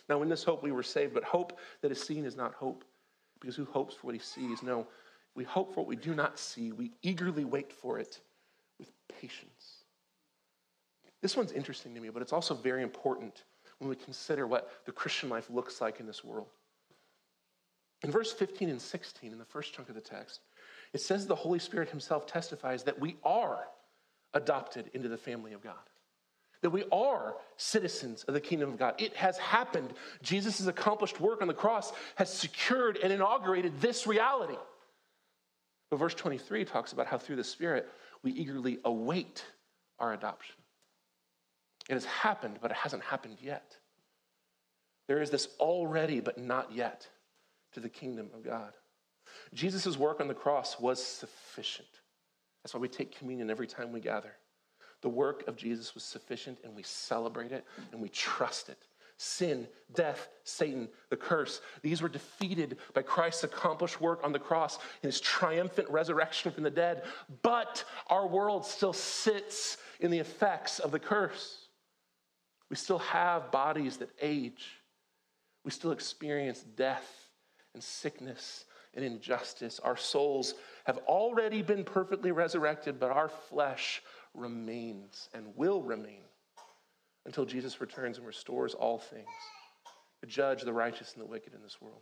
[0.10, 2.86] Now, in this hope we were saved, but hope that is seen is not hope,
[3.40, 4.62] because who hopes for what he sees?
[4.62, 4.88] No,
[5.36, 6.72] we hope for what we do not see.
[6.72, 8.20] We eagerly wait for it
[8.78, 9.84] with patience.
[11.22, 13.44] This one's interesting to me, but it's also very important
[13.82, 16.46] when we consider what the Christian life looks like in this world.
[18.04, 20.42] In verse 15 and 16, in the first chunk of the text,
[20.94, 23.66] it says the Holy Spirit Himself testifies that we are
[24.36, 25.74] adopted into the family of God,
[26.62, 28.94] that we are citizens of the kingdom of God.
[29.00, 29.94] It has happened.
[30.22, 34.58] Jesus' accomplished work on the cross has secured and inaugurated this reality.
[35.90, 37.90] But verse 23 talks about how through the Spirit
[38.22, 39.44] we eagerly await
[39.98, 40.56] our adoption.
[41.90, 43.78] It has happened, but it hasn't happened yet.
[45.08, 47.08] There is this already, but not yet
[47.74, 48.74] to the kingdom of God.
[49.54, 51.88] Jesus' work on the cross was sufficient.
[52.64, 54.34] That's why we take communion every time we gather.
[55.02, 58.78] The work of Jesus was sufficient, and we celebrate it and we trust it.
[59.18, 64.78] Sin, death, Satan, the curse, these were defeated by Christ's accomplished work on the cross
[65.04, 67.04] and his triumphant resurrection from the dead.
[67.44, 71.61] But our world still sits in the effects of the curse.
[72.72, 74.66] We still have bodies that age.
[75.66, 77.06] We still experience death
[77.74, 79.82] and sickness and injustice.
[79.82, 80.56] Our souls
[80.86, 84.02] have already been perfectly resurrected, but our flesh
[84.34, 86.22] remains and will remain
[87.26, 89.28] until Jesus returns and restores all things
[90.22, 92.02] to judge the righteous and the wicked in this world.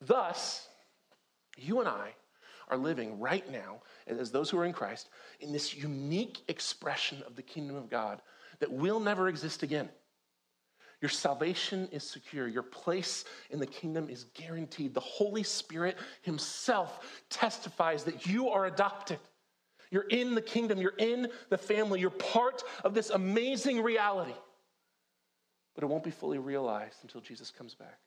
[0.00, 0.66] Thus,
[1.58, 2.14] you and I
[2.68, 7.36] are living right now, as those who are in Christ, in this unique expression of
[7.36, 8.22] the kingdom of God
[8.60, 9.88] that will never exist again.
[11.00, 12.48] Your salvation is secure.
[12.48, 14.94] Your place in the kingdom is guaranteed.
[14.94, 19.18] The Holy Spirit Himself testifies that you are adopted.
[19.90, 24.34] You're in the kingdom, you're in the family, you're part of this amazing reality.
[25.74, 27.98] But it won't be fully realized until Jesus comes back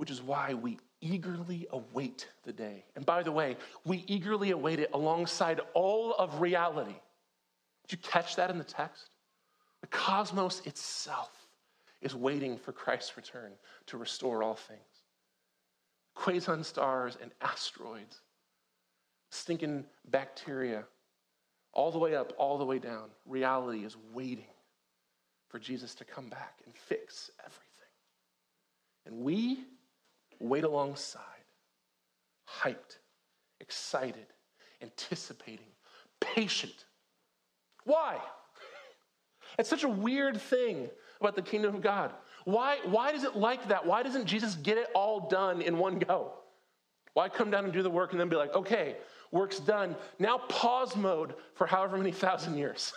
[0.00, 2.86] which is why we eagerly await the day.
[2.96, 6.94] And by the way, we eagerly await it alongside all of reality.
[7.90, 9.10] Did you catch that in the text?
[9.80, 11.48] The cosmos itself
[12.00, 13.50] is waiting for Christ's return
[13.86, 14.80] to restore all things.
[16.16, 18.20] Quasars stars and asteroids,
[19.32, 20.84] stinking bacteria,
[21.72, 23.08] all the way up, all the way down.
[23.26, 24.44] Reality is waiting
[25.48, 27.64] for Jesus to come back and fix everything.
[29.04, 29.64] And we
[30.38, 31.22] wait alongside,
[32.48, 32.98] hyped,
[33.58, 34.26] excited,
[34.80, 35.72] anticipating,
[36.20, 36.84] patient.
[37.90, 38.18] Why?
[39.58, 40.88] It's such a weird thing
[41.20, 42.12] about the kingdom of God.
[42.44, 43.84] Why, why is it like that?
[43.84, 46.34] Why doesn't Jesus get it all done in one go?
[47.14, 48.96] Why come down and do the work and then be like, okay,
[49.32, 49.96] work's done.
[50.20, 52.92] Now pause mode for however many thousand years.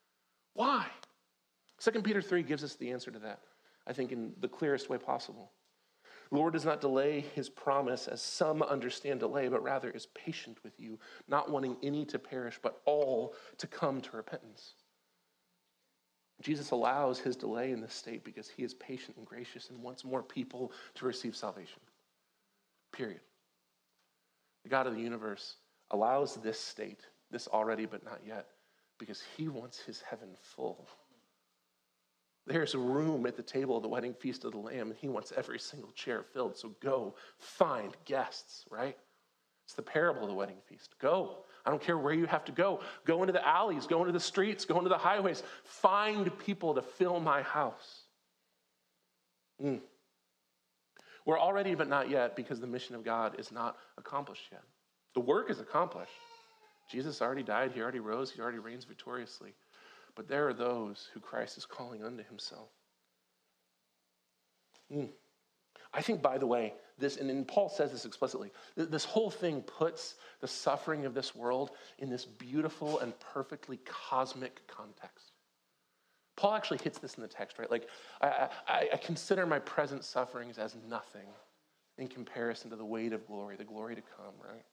[0.54, 0.86] Why?
[1.80, 3.40] 2 Peter 3 gives us the answer to that,
[3.86, 5.52] I think, in the clearest way possible.
[6.30, 10.78] Lord does not delay his promise as some understand delay, but rather is patient with
[10.78, 14.74] you, not wanting any to perish, but all to come to repentance.
[16.42, 20.04] Jesus allows his delay in this state because he is patient and gracious and wants
[20.04, 21.80] more people to receive salvation.
[22.92, 23.20] Period.
[24.62, 25.56] The God of the universe
[25.90, 28.48] allows this state, this already but not yet,
[28.98, 30.88] because he wants his heaven full.
[32.48, 35.08] There's a room at the table of the wedding feast of the Lamb, and he
[35.08, 36.56] wants every single chair filled.
[36.56, 38.96] So go find guests, right?
[39.66, 40.98] It's the parable of the wedding feast.
[40.98, 41.44] Go.
[41.66, 42.80] I don't care where you have to go.
[43.04, 45.42] Go into the alleys, go into the streets, go into the highways.
[45.64, 48.04] Find people to fill my house.
[49.62, 49.80] Mm.
[51.26, 54.62] We're already, but not yet, because the mission of God is not accomplished yet.
[55.12, 56.12] The work is accomplished.
[56.90, 59.52] Jesus already died, he already rose, he already reigns victoriously.
[60.18, 62.70] But there are those who Christ is calling unto himself.
[64.92, 65.10] Mm.
[65.94, 70.16] I think, by the way, this, and Paul says this explicitly, this whole thing puts
[70.40, 75.34] the suffering of this world in this beautiful and perfectly cosmic context.
[76.36, 77.70] Paul actually hits this in the text, right?
[77.70, 77.86] Like,
[78.20, 81.28] I, I, I consider my present sufferings as nothing
[81.96, 84.64] in comparison to the weight of glory, the glory to come, right?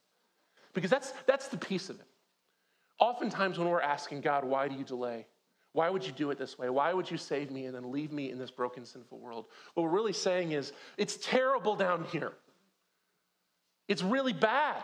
[0.73, 2.07] Because that's, that's the piece of it.
[2.99, 5.27] Oftentimes, when we're asking God, why do you delay?
[5.75, 6.69] Why would you do it this way?
[6.69, 9.47] Why would you save me and then leave me in this broken, sinful world?
[9.73, 12.31] What we're really saying is, it's terrible down here.
[13.89, 14.81] It's really bad.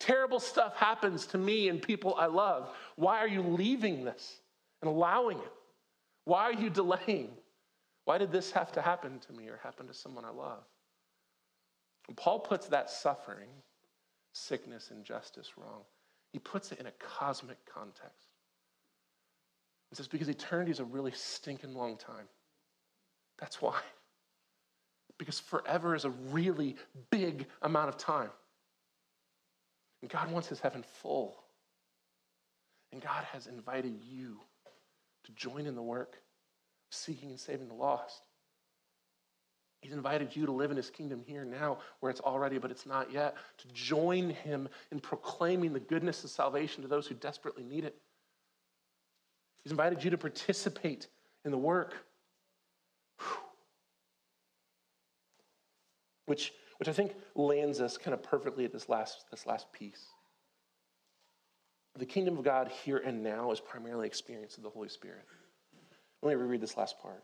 [0.00, 2.68] Terrible stuff happens to me and people I love.
[2.96, 4.40] Why are you leaving this
[4.82, 5.52] and allowing it?
[6.24, 7.30] Why are you delaying?
[8.04, 10.64] Why did this have to happen to me or happen to someone I love?
[12.08, 13.50] And Paul puts that suffering,
[14.32, 15.82] sickness, injustice wrong.
[16.32, 18.27] He puts it in a cosmic context.
[19.90, 22.28] He says, because eternity is a really stinking long time.
[23.38, 23.80] That's why.
[25.18, 26.76] Because forever is a really
[27.10, 28.30] big amount of time.
[30.02, 31.36] And God wants his heaven full.
[32.92, 34.38] And God has invited you
[35.24, 38.22] to join in the work of seeking and saving the lost.
[39.80, 42.86] He's invited you to live in his kingdom here now, where it's already, but it's
[42.86, 47.62] not yet, to join him in proclaiming the goodness of salvation to those who desperately
[47.62, 47.96] need it.
[49.68, 51.08] He's invited you to participate
[51.44, 51.92] in the work.
[56.24, 60.06] Which, which I think lands us kind of perfectly at this last, this last piece.
[61.98, 65.26] The kingdom of God here and now is primarily experience of the Holy Spirit.
[66.22, 67.22] Let me reread this last part.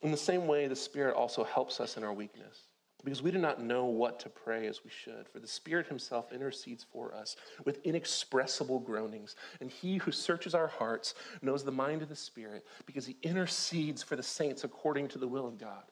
[0.00, 2.60] In the same way, the Spirit also helps us in our weakness,
[3.04, 5.28] because we do not know what to pray as we should.
[5.28, 9.36] For the Spirit Himself intercedes for us with inexpressible groanings.
[9.60, 14.02] And He who searches our hearts knows the mind of the Spirit, because He intercedes
[14.02, 15.84] for the saints according to the will of God.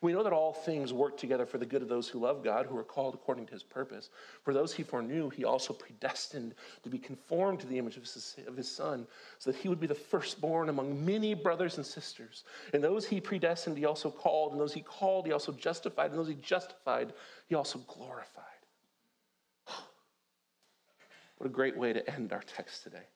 [0.00, 2.66] We know that all things work together for the good of those who love God,
[2.66, 4.10] who are called according to his purpose.
[4.42, 8.36] For those he foreknew, he also predestined to be conformed to the image of his,
[8.46, 9.06] of his, Son,
[9.38, 12.44] so that he would be the firstborn among many brothers and sisters.
[12.72, 14.52] And those he predestined, he also called.
[14.52, 16.10] And those he called, he also justified.
[16.10, 17.12] And those he justified,
[17.46, 18.44] he also glorified.
[21.38, 23.06] What a great way to end our text today.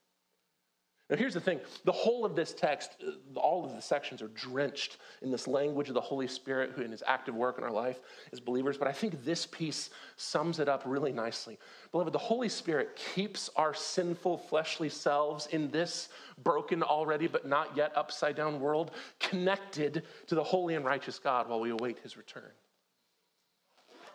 [1.09, 4.29] Now, here's the thing the whole of this text, uh, all of the sections are
[4.29, 7.71] drenched in this language of the Holy Spirit who in his active work in our
[7.71, 8.01] life
[8.33, 8.77] as believers.
[8.77, 11.59] But I think this piece sums it up really nicely.
[11.93, 16.09] Beloved, the Holy Spirit keeps our sinful fleshly selves in this
[16.43, 18.91] broken already but not yet upside down world
[19.21, 22.51] connected to the holy and righteous God while we await his return.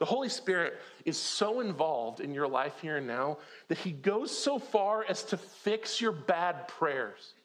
[0.02, 3.38] The Holy Spirit is so involved in your life here and now
[3.68, 7.36] that he goes so far as to fix your bad prayers.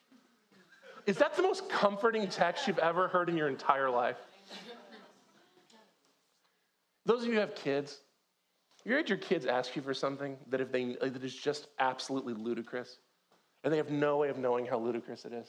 [1.04, 4.16] Is that the most comforting text you've ever heard in your entire life?
[7.04, 8.00] Those of you who have kids,
[8.86, 12.32] you heard your kids ask you for something that if they that is just absolutely
[12.32, 13.00] ludicrous,
[13.64, 15.48] and they have no way of knowing how ludicrous it is.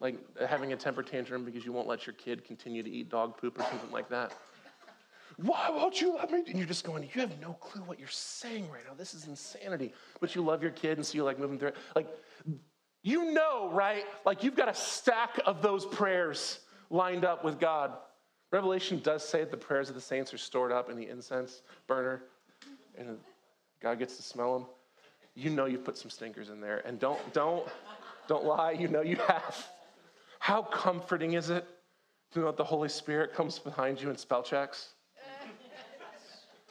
[0.00, 3.38] Like having a temper tantrum because you won't let your kid continue to eat dog
[3.38, 4.34] poop or something like that.
[5.36, 6.44] Why won't you let me?
[6.46, 8.94] And you're just going, you have no clue what you're saying right now.
[8.96, 9.92] This is insanity.
[10.20, 11.76] But you love your kid, and so you like moving through it.
[11.96, 12.08] Like,
[13.02, 14.04] you know, right?
[14.24, 16.60] Like, you've got a stack of those prayers
[16.90, 17.92] lined up with God.
[18.52, 21.62] Revelation does say that the prayers of the saints are stored up in the incense
[21.86, 22.22] burner,
[22.96, 23.18] and
[23.82, 24.68] God gets to smell them.
[25.34, 27.66] You know you've put some stinkers in there, and don't, don't,
[28.28, 28.70] don't lie.
[28.72, 29.66] You know you have.
[30.38, 31.66] How comforting is it
[32.32, 34.90] to know that the Holy Spirit comes behind you and spell checks?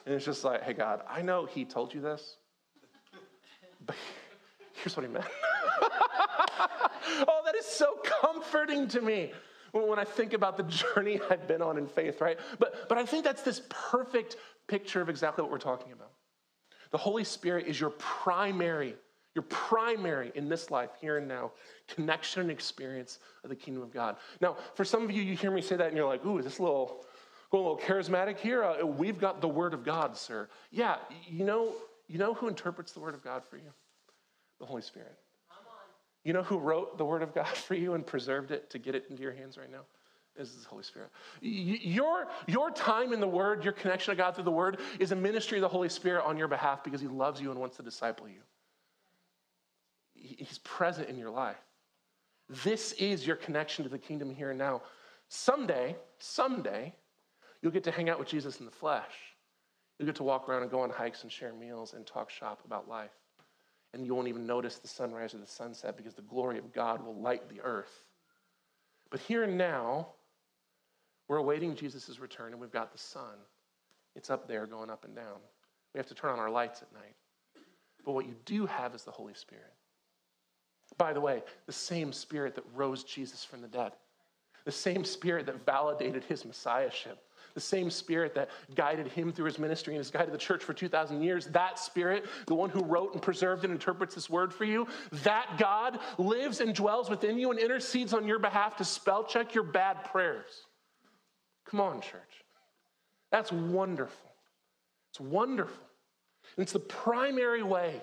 [0.06, 2.36] And it's just like, hey, God, I know He told you this,
[3.86, 3.96] but
[4.74, 5.24] here's what He meant.
[7.26, 9.32] oh, that is so comforting to me
[9.72, 12.38] when I think about the journey I've been on in faith, right?
[12.58, 14.36] But, but I think that's this perfect
[14.66, 16.12] picture of exactly what we're talking about.
[16.90, 18.94] The Holy Spirit is your primary,
[19.34, 21.50] your primary in this life, here and now,
[21.88, 24.16] connection and experience of the kingdom of God.
[24.40, 26.44] Now, for some of you, you hear me say that and you're like, ooh, is
[26.44, 27.04] this little
[27.54, 28.64] Little charismatic here.
[28.64, 30.48] Uh, we've got the Word of God, sir.
[30.72, 30.96] Yeah,
[31.28, 31.72] you know,
[32.08, 33.72] you know who interprets the Word of God for you?
[34.58, 35.14] The Holy Spirit.
[36.24, 38.96] You know who wrote the Word of God for you and preserved it to get
[38.96, 39.82] it into your hands right now?
[40.36, 41.10] Is the Holy Spirit.
[41.40, 45.16] Your, your time in the Word, your connection to God through the Word, is a
[45.16, 47.84] ministry of the Holy Spirit on your behalf because He loves you and wants to
[47.84, 48.40] disciple you.
[50.14, 51.62] He's present in your life.
[52.64, 54.82] This is your connection to the kingdom here and now.
[55.28, 56.92] Someday, someday,
[57.64, 59.14] You'll get to hang out with Jesus in the flesh.
[59.98, 62.60] You'll get to walk around and go on hikes and share meals and talk shop
[62.66, 63.16] about life.
[63.94, 67.02] And you won't even notice the sunrise or the sunset because the glory of God
[67.02, 68.04] will light the earth.
[69.10, 70.08] But here and now,
[71.26, 73.38] we're awaiting Jesus' return and we've got the sun.
[74.14, 75.38] It's up there going up and down.
[75.94, 77.14] We have to turn on our lights at night.
[78.04, 79.72] But what you do have is the Holy Spirit.
[80.98, 83.92] By the way, the same spirit that rose Jesus from the dead,
[84.66, 87.22] the same spirit that validated his messiahship,
[87.54, 90.72] the same spirit that guided him through his ministry and has guided the church for
[90.72, 94.64] 2,000 years, that spirit, the one who wrote and preserved and interprets this word for
[94.64, 94.86] you,
[95.22, 99.54] that God lives and dwells within you and intercedes on your behalf to spell check
[99.54, 100.66] your bad prayers.
[101.66, 102.20] Come on, church.
[103.30, 104.30] That's wonderful.
[105.10, 105.84] It's wonderful.
[106.56, 108.02] And it's the primary way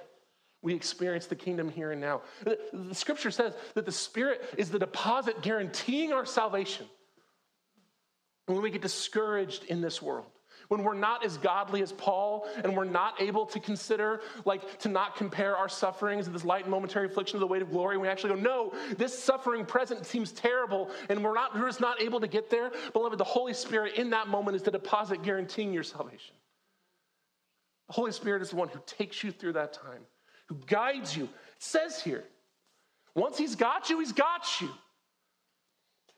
[0.62, 2.22] we experience the kingdom here and now.
[2.44, 6.86] The, the, scripture says that the Spirit is the deposit guaranteeing our salvation.
[8.52, 10.28] When we get discouraged in this world,
[10.68, 14.90] when we're not as godly as Paul and we're not able to consider, like, to
[14.90, 17.98] not compare our sufferings and this light and momentary affliction to the weight of glory,
[17.98, 22.02] we actually go, no, this suffering present seems terrible, and we're, not, we're just not
[22.02, 22.72] able to get there.
[22.94, 26.36] Beloved, the Holy Spirit in that moment is the deposit guaranteeing your salvation.
[27.88, 30.02] The Holy Spirit is the one who takes you through that time
[30.48, 31.24] who guides you.
[31.24, 31.30] It
[31.60, 32.26] says here,
[33.16, 34.70] once he's got you, he's got you.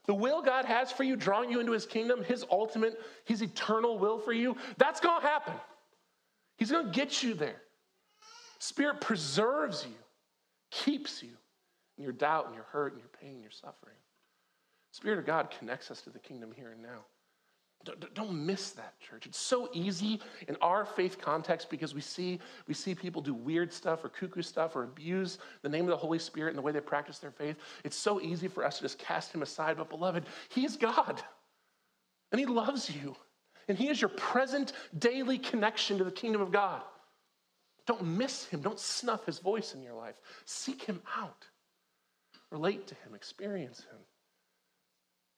[0.06, 3.98] The will God has for you, drawing you into his kingdom, his ultimate, his eternal
[3.98, 5.54] will for you, that's going to happen.
[6.58, 7.62] He's going to get you there.
[8.60, 9.96] Spirit preserves you,
[10.72, 11.32] keeps you
[11.98, 13.96] in your doubt and your hurt and your pain and your suffering.
[14.92, 17.06] Spirit of God connects us to the kingdom here and now.
[18.14, 19.26] Don't miss that, church.
[19.26, 23.74] It's so easy in our faith context because we see, we see people do weird
[23.74, 26.72] stuff or cuckoo stuff or abuse the name of the Holy Spirit and the way
[26.72, 27.58] they practice their faith.
[27.84, 29.78] It's so easy for us to just cast him aside.
[29.78, 31.22] But, beloved, he is God
[32.32, 33.16] and he loves you.
[33.68, 36.82] And he is your present daily connection to the kingdom of God.
[37.86, 38.62] Don't miss him.
[38.62, 40.16] Don't snuff his voice in your life.
[40.46, 41.46] Seek him out.
[42.50, 43.16] Relate to him.
[43.16, 44.00] Experience him.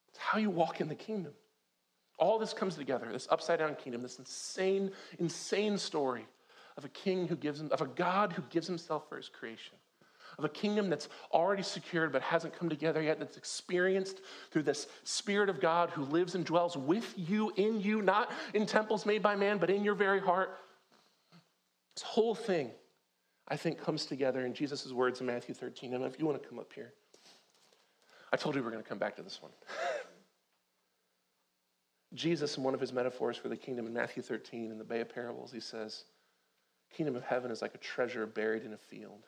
[0.09, 1.33] It's how you walk in the kingdom.
[2.17, 6.25] All this comes together, this upside down kingdom, this insane, insane story
[6.77, 9.75] of a king who gives, him, of a God who gives himself for his creation,
[10.37, 14.87] of a kingdom that's already secured but hasn't come together yet, that's experienced through this
[15.03, 19.21] Spirit of God who lives and dwells with you, in you, not in temples made
[19.21, 20.57] by man, but in your very heart.
[21.95, 22.71] This whole thing,
[23.47, 25.93] I think, comes together in Jesus' words in Matthew 13.
[25.93, 26.93] And if you want to come up here,
[28.33, 29.51] I told you we are going to come back to this one.
[32.13, 35.01] Jesus, in one of his metaphors for the kingdom in Matthew 13, in the Bay
[35.01, 36.05] of Parables, he says,
[36.93, 39.23] Kingdom of heaven is like a treasure buried in a field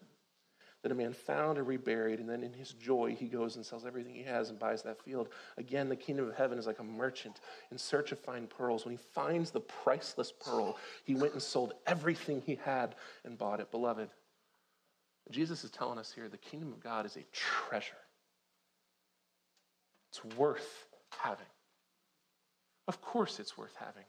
[0.83, 3.85] that a man found and reburied, and then in his joy, he goes and sells
[3.85, 5.29] everything he has and buys that field.
[5.57, 8.85] Again, the kingdom of heaven is like a merchant in search of fine pearls.
[8.85, 13.59] When he finds the priceless pearl, he went and sold everything he had and bought
[13.59, 13.71] it.
[13.71, 14.09] Beloved,
[15.31, 17.93] Jesus is telling us here the kingdom of God is a treasure,
[20.11, 21.45] it's worth having.
[22.87, 24.05] Of course, it's worth having.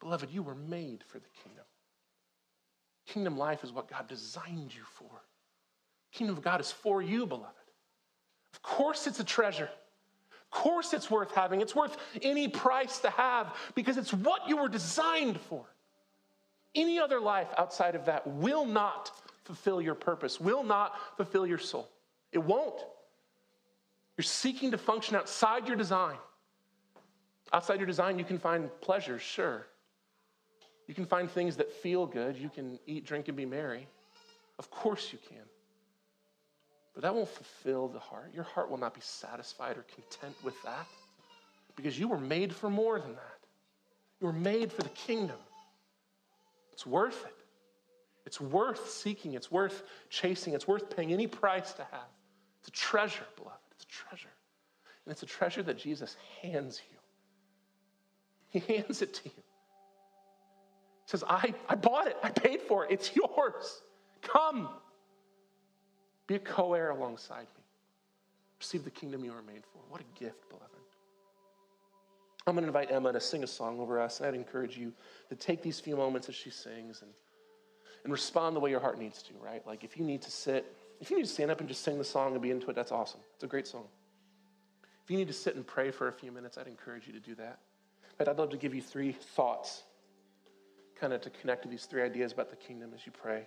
[0.00, 1.64] Beloved, you were made for the kingdom.
[3.06, 5.10] Kingdom life is what God designed you for.
[6.12, 7.54] Kingdom of God is for you, beloved.
[8.52, 9.68] Of course, it's a treasure.
[10.32, 11.60] Of course, it's worth having.
[11.60, 15.64] It's worth any price to have because it's what you were designed for.
[16.74, 19.10] Any other life outside of that will not
[19.44, 21.88] fulfill your purpose, will not fulfill your soul.
[22.32, 22.80] It won't.
[24.16, 26.16] You're seeking to function outside your design.
[27.52, 29.66] Outside your design, you can find pleasure, sure.
[30.86, 32.36] You can find things that feel good.
[32.36, 33.86] You can eat, drink, and be merry.
[34.58, 35.44] Of course you can.
[36.94, 38.32] But that won't fulfill the heart.
[38.34, 40.86] Your heart will not be satisfied or content with that
[41.76, 43.38] because you were made for more than that.
[44.20, 45.38] You were made for the kingdom.
[46.72, 47.34] It's worth it.
[48.26, 49.34] It's worth seeking.
[49.34, 50.54] It's worth chasing.
[50.54, 52.08] It's worth paying any price to have.
[52.60, 53.58] It's a treasure, beloved.
[53.72, 54.28] It's a treasure.
[55.04, 56.89] And it's a treasure that Jesus hands you.
[58.50, 59.30] He hands it to you.
[61.04, 62.16] He says, I, I bought it.
[62.22, 62.90] I paid for it.
[62.90, 63.82] It's yours.
[64.22, 64.68] Come.
[66.26, 67.64] Be a co heir alongside me.
[68.58, 69.80] Receive the kingdom you were made for.
[69.88, 70.66] What a gift, beloved.
[72.46, 74.92] I'm going to invite Emma to sing a song over us, and I'd encourage you
[75.28, 77.10] to take these few moments as she sings and,
[78.04, 79.64] and respond the way your heart needs to, right?
[79.66, 81.98] Like if you need to sit, if you need to stand up and just sing
[81.98, 83.20] the song and be into it, that's awesome.
[83.34, 83.84] It's a great song.
[85.04, 87.20] If you need to sit and pray for a few minutes, I'd encourage you to
[87.20, 87.58] do that.
[88.20, 89.84] But I'd love to give you three thoughts,
[90.94, 93.46] kind of to connect to these three ideas about the kingdom as you pray.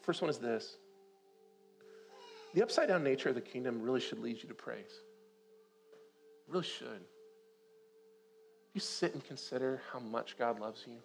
[0.00, 0.78] First one is this
[2.54, 5.02] the upside down nature of the kingdom really should lead you to praise.
[6.46, 7.04] It really should.
[8.72, 10.96] You sit and consider how much God loves you.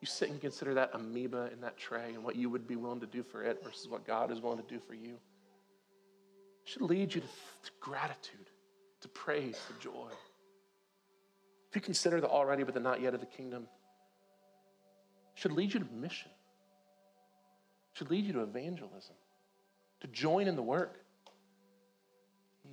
[0.00, 3.00] You sit and consider that amoeba in that tray and what you would be willing
[3.00, 5.14] to do for it versus what God is willing to do for you.
[5.14, 8.46] It should lead you to, to gratitude,
[9.00, 10.12] to praise, to joy.
[11.70, 13.66] If you consider the already but the not yet of the kingdom,
[15.34, 16.30] should lead you to mission,
[17.92, 19.14] should lead you to evangelism,
[20.00, 20.98] to join in the work.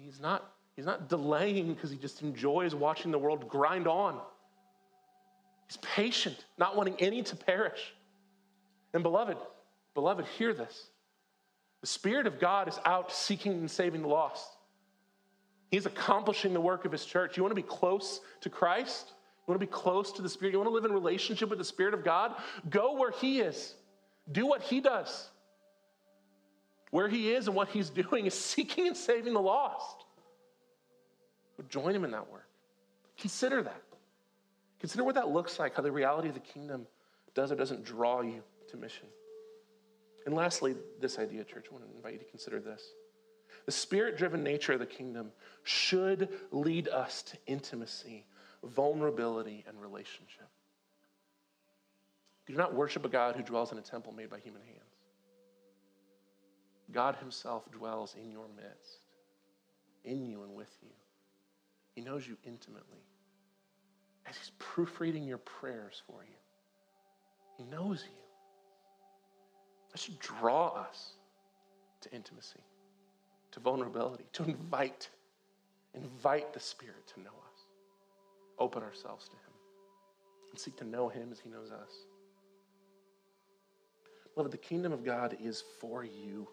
[0.04, 4.20] He's not, he's not delaying because he just enjoys watching the world grind on.
[5.68, 7.94] He's patient, not wanting any to perish.
[8.94, 9.38] And beloved,
[9.94, 10.88] beloved, hear this.
[11.82, 14.55] The Spirit of God is out seeking and saving the lost.
[15.72, 17.38] He's accomplishing the work of his church.
[17.38, 19.14] You want to be close to Christ?
[19.48, 20.54] You want to be close to the Spirit?
[20.54, 22.34] You want to live in relationship with the Spirit of God?
[22.70, 23.76] Go where he is.
[24.32, 25.30] Do what he does.
[26.92, 30.06] Where he is and what he's doing is seeking and saving the lost.
[31.58, 32.48] But join him in that work.
[33.18, 33.82] Consider that.
[34.80, 36.86] Consider what that looks like, how the reality of the kingdom
[37.34, 39.08] does or doesn't draw you to mission.
[40.26, 42.94] And lastly, this idea, church, I want to invite you to consider this.
[43.66, 45.32] The spirit driven nature of the kingdom
[45.64, 48.26] should lead us to intimacy,
[48.64, 50.48] vulnerability, and relationship.
[52.48, 54.82] You do not worship a God who dwells in a temple made by human hands.
[56.92, 59.00] God Himself dwells in your midst,
[60.04, 60.90] in you and with you.
[61.96, 63.04] He knows you intimately
[64.28, 66.36] as He's proofreading your prayers for you.
[67.58, 68.22] He knows you.
[69.92, 71.14] That should draw us
[72.02, 72.60] to intimacy,
[73.56, 75.10] to vulnerability, to invite,
[75.94, 77.62] invite the Spirit to know us,
[78.60, 79.54] open ourselves to Him,
[80.52, 81.92] and seek to know Him as He knows us.
[84.36, 86.50] Beloved, the kingdom of God is for you.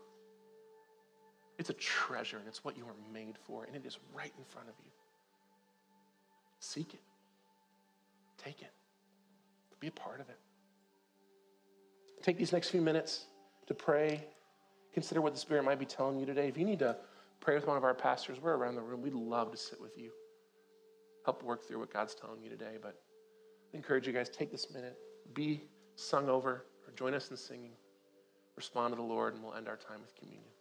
[1.59, 4.45] It's a treasure, and it's what you are made for, and it is right in
[4.45, 4.93] front of you.
[6.61, 7.03] Seek it.
[8.39, 8.71] Take it.
[9.81, 10.39] Be a part of it.
[12.23, 13.25] Take these next few minutes
[13.67, 14.25] to pray.
[14.93, 16.49] Consider what the Spirit might be telling you today.
[16.49, 16.97] If you need to
[17.41, 19.03] pray with one of our pastors, we're around the room.
[19.03, 20.11] We'd love to sit with you,
[21.25, 22.77] help work through what God's telling you today.
[22.81, 23.01] But
[23.73, 24.97] I encourage you guys, take this minute,
[25.35, 25.65] be
[25.97, 27.73] sung over, or join us in singing,
[28.57, 30.52] respond to the Lord, and we'll end our time with communion.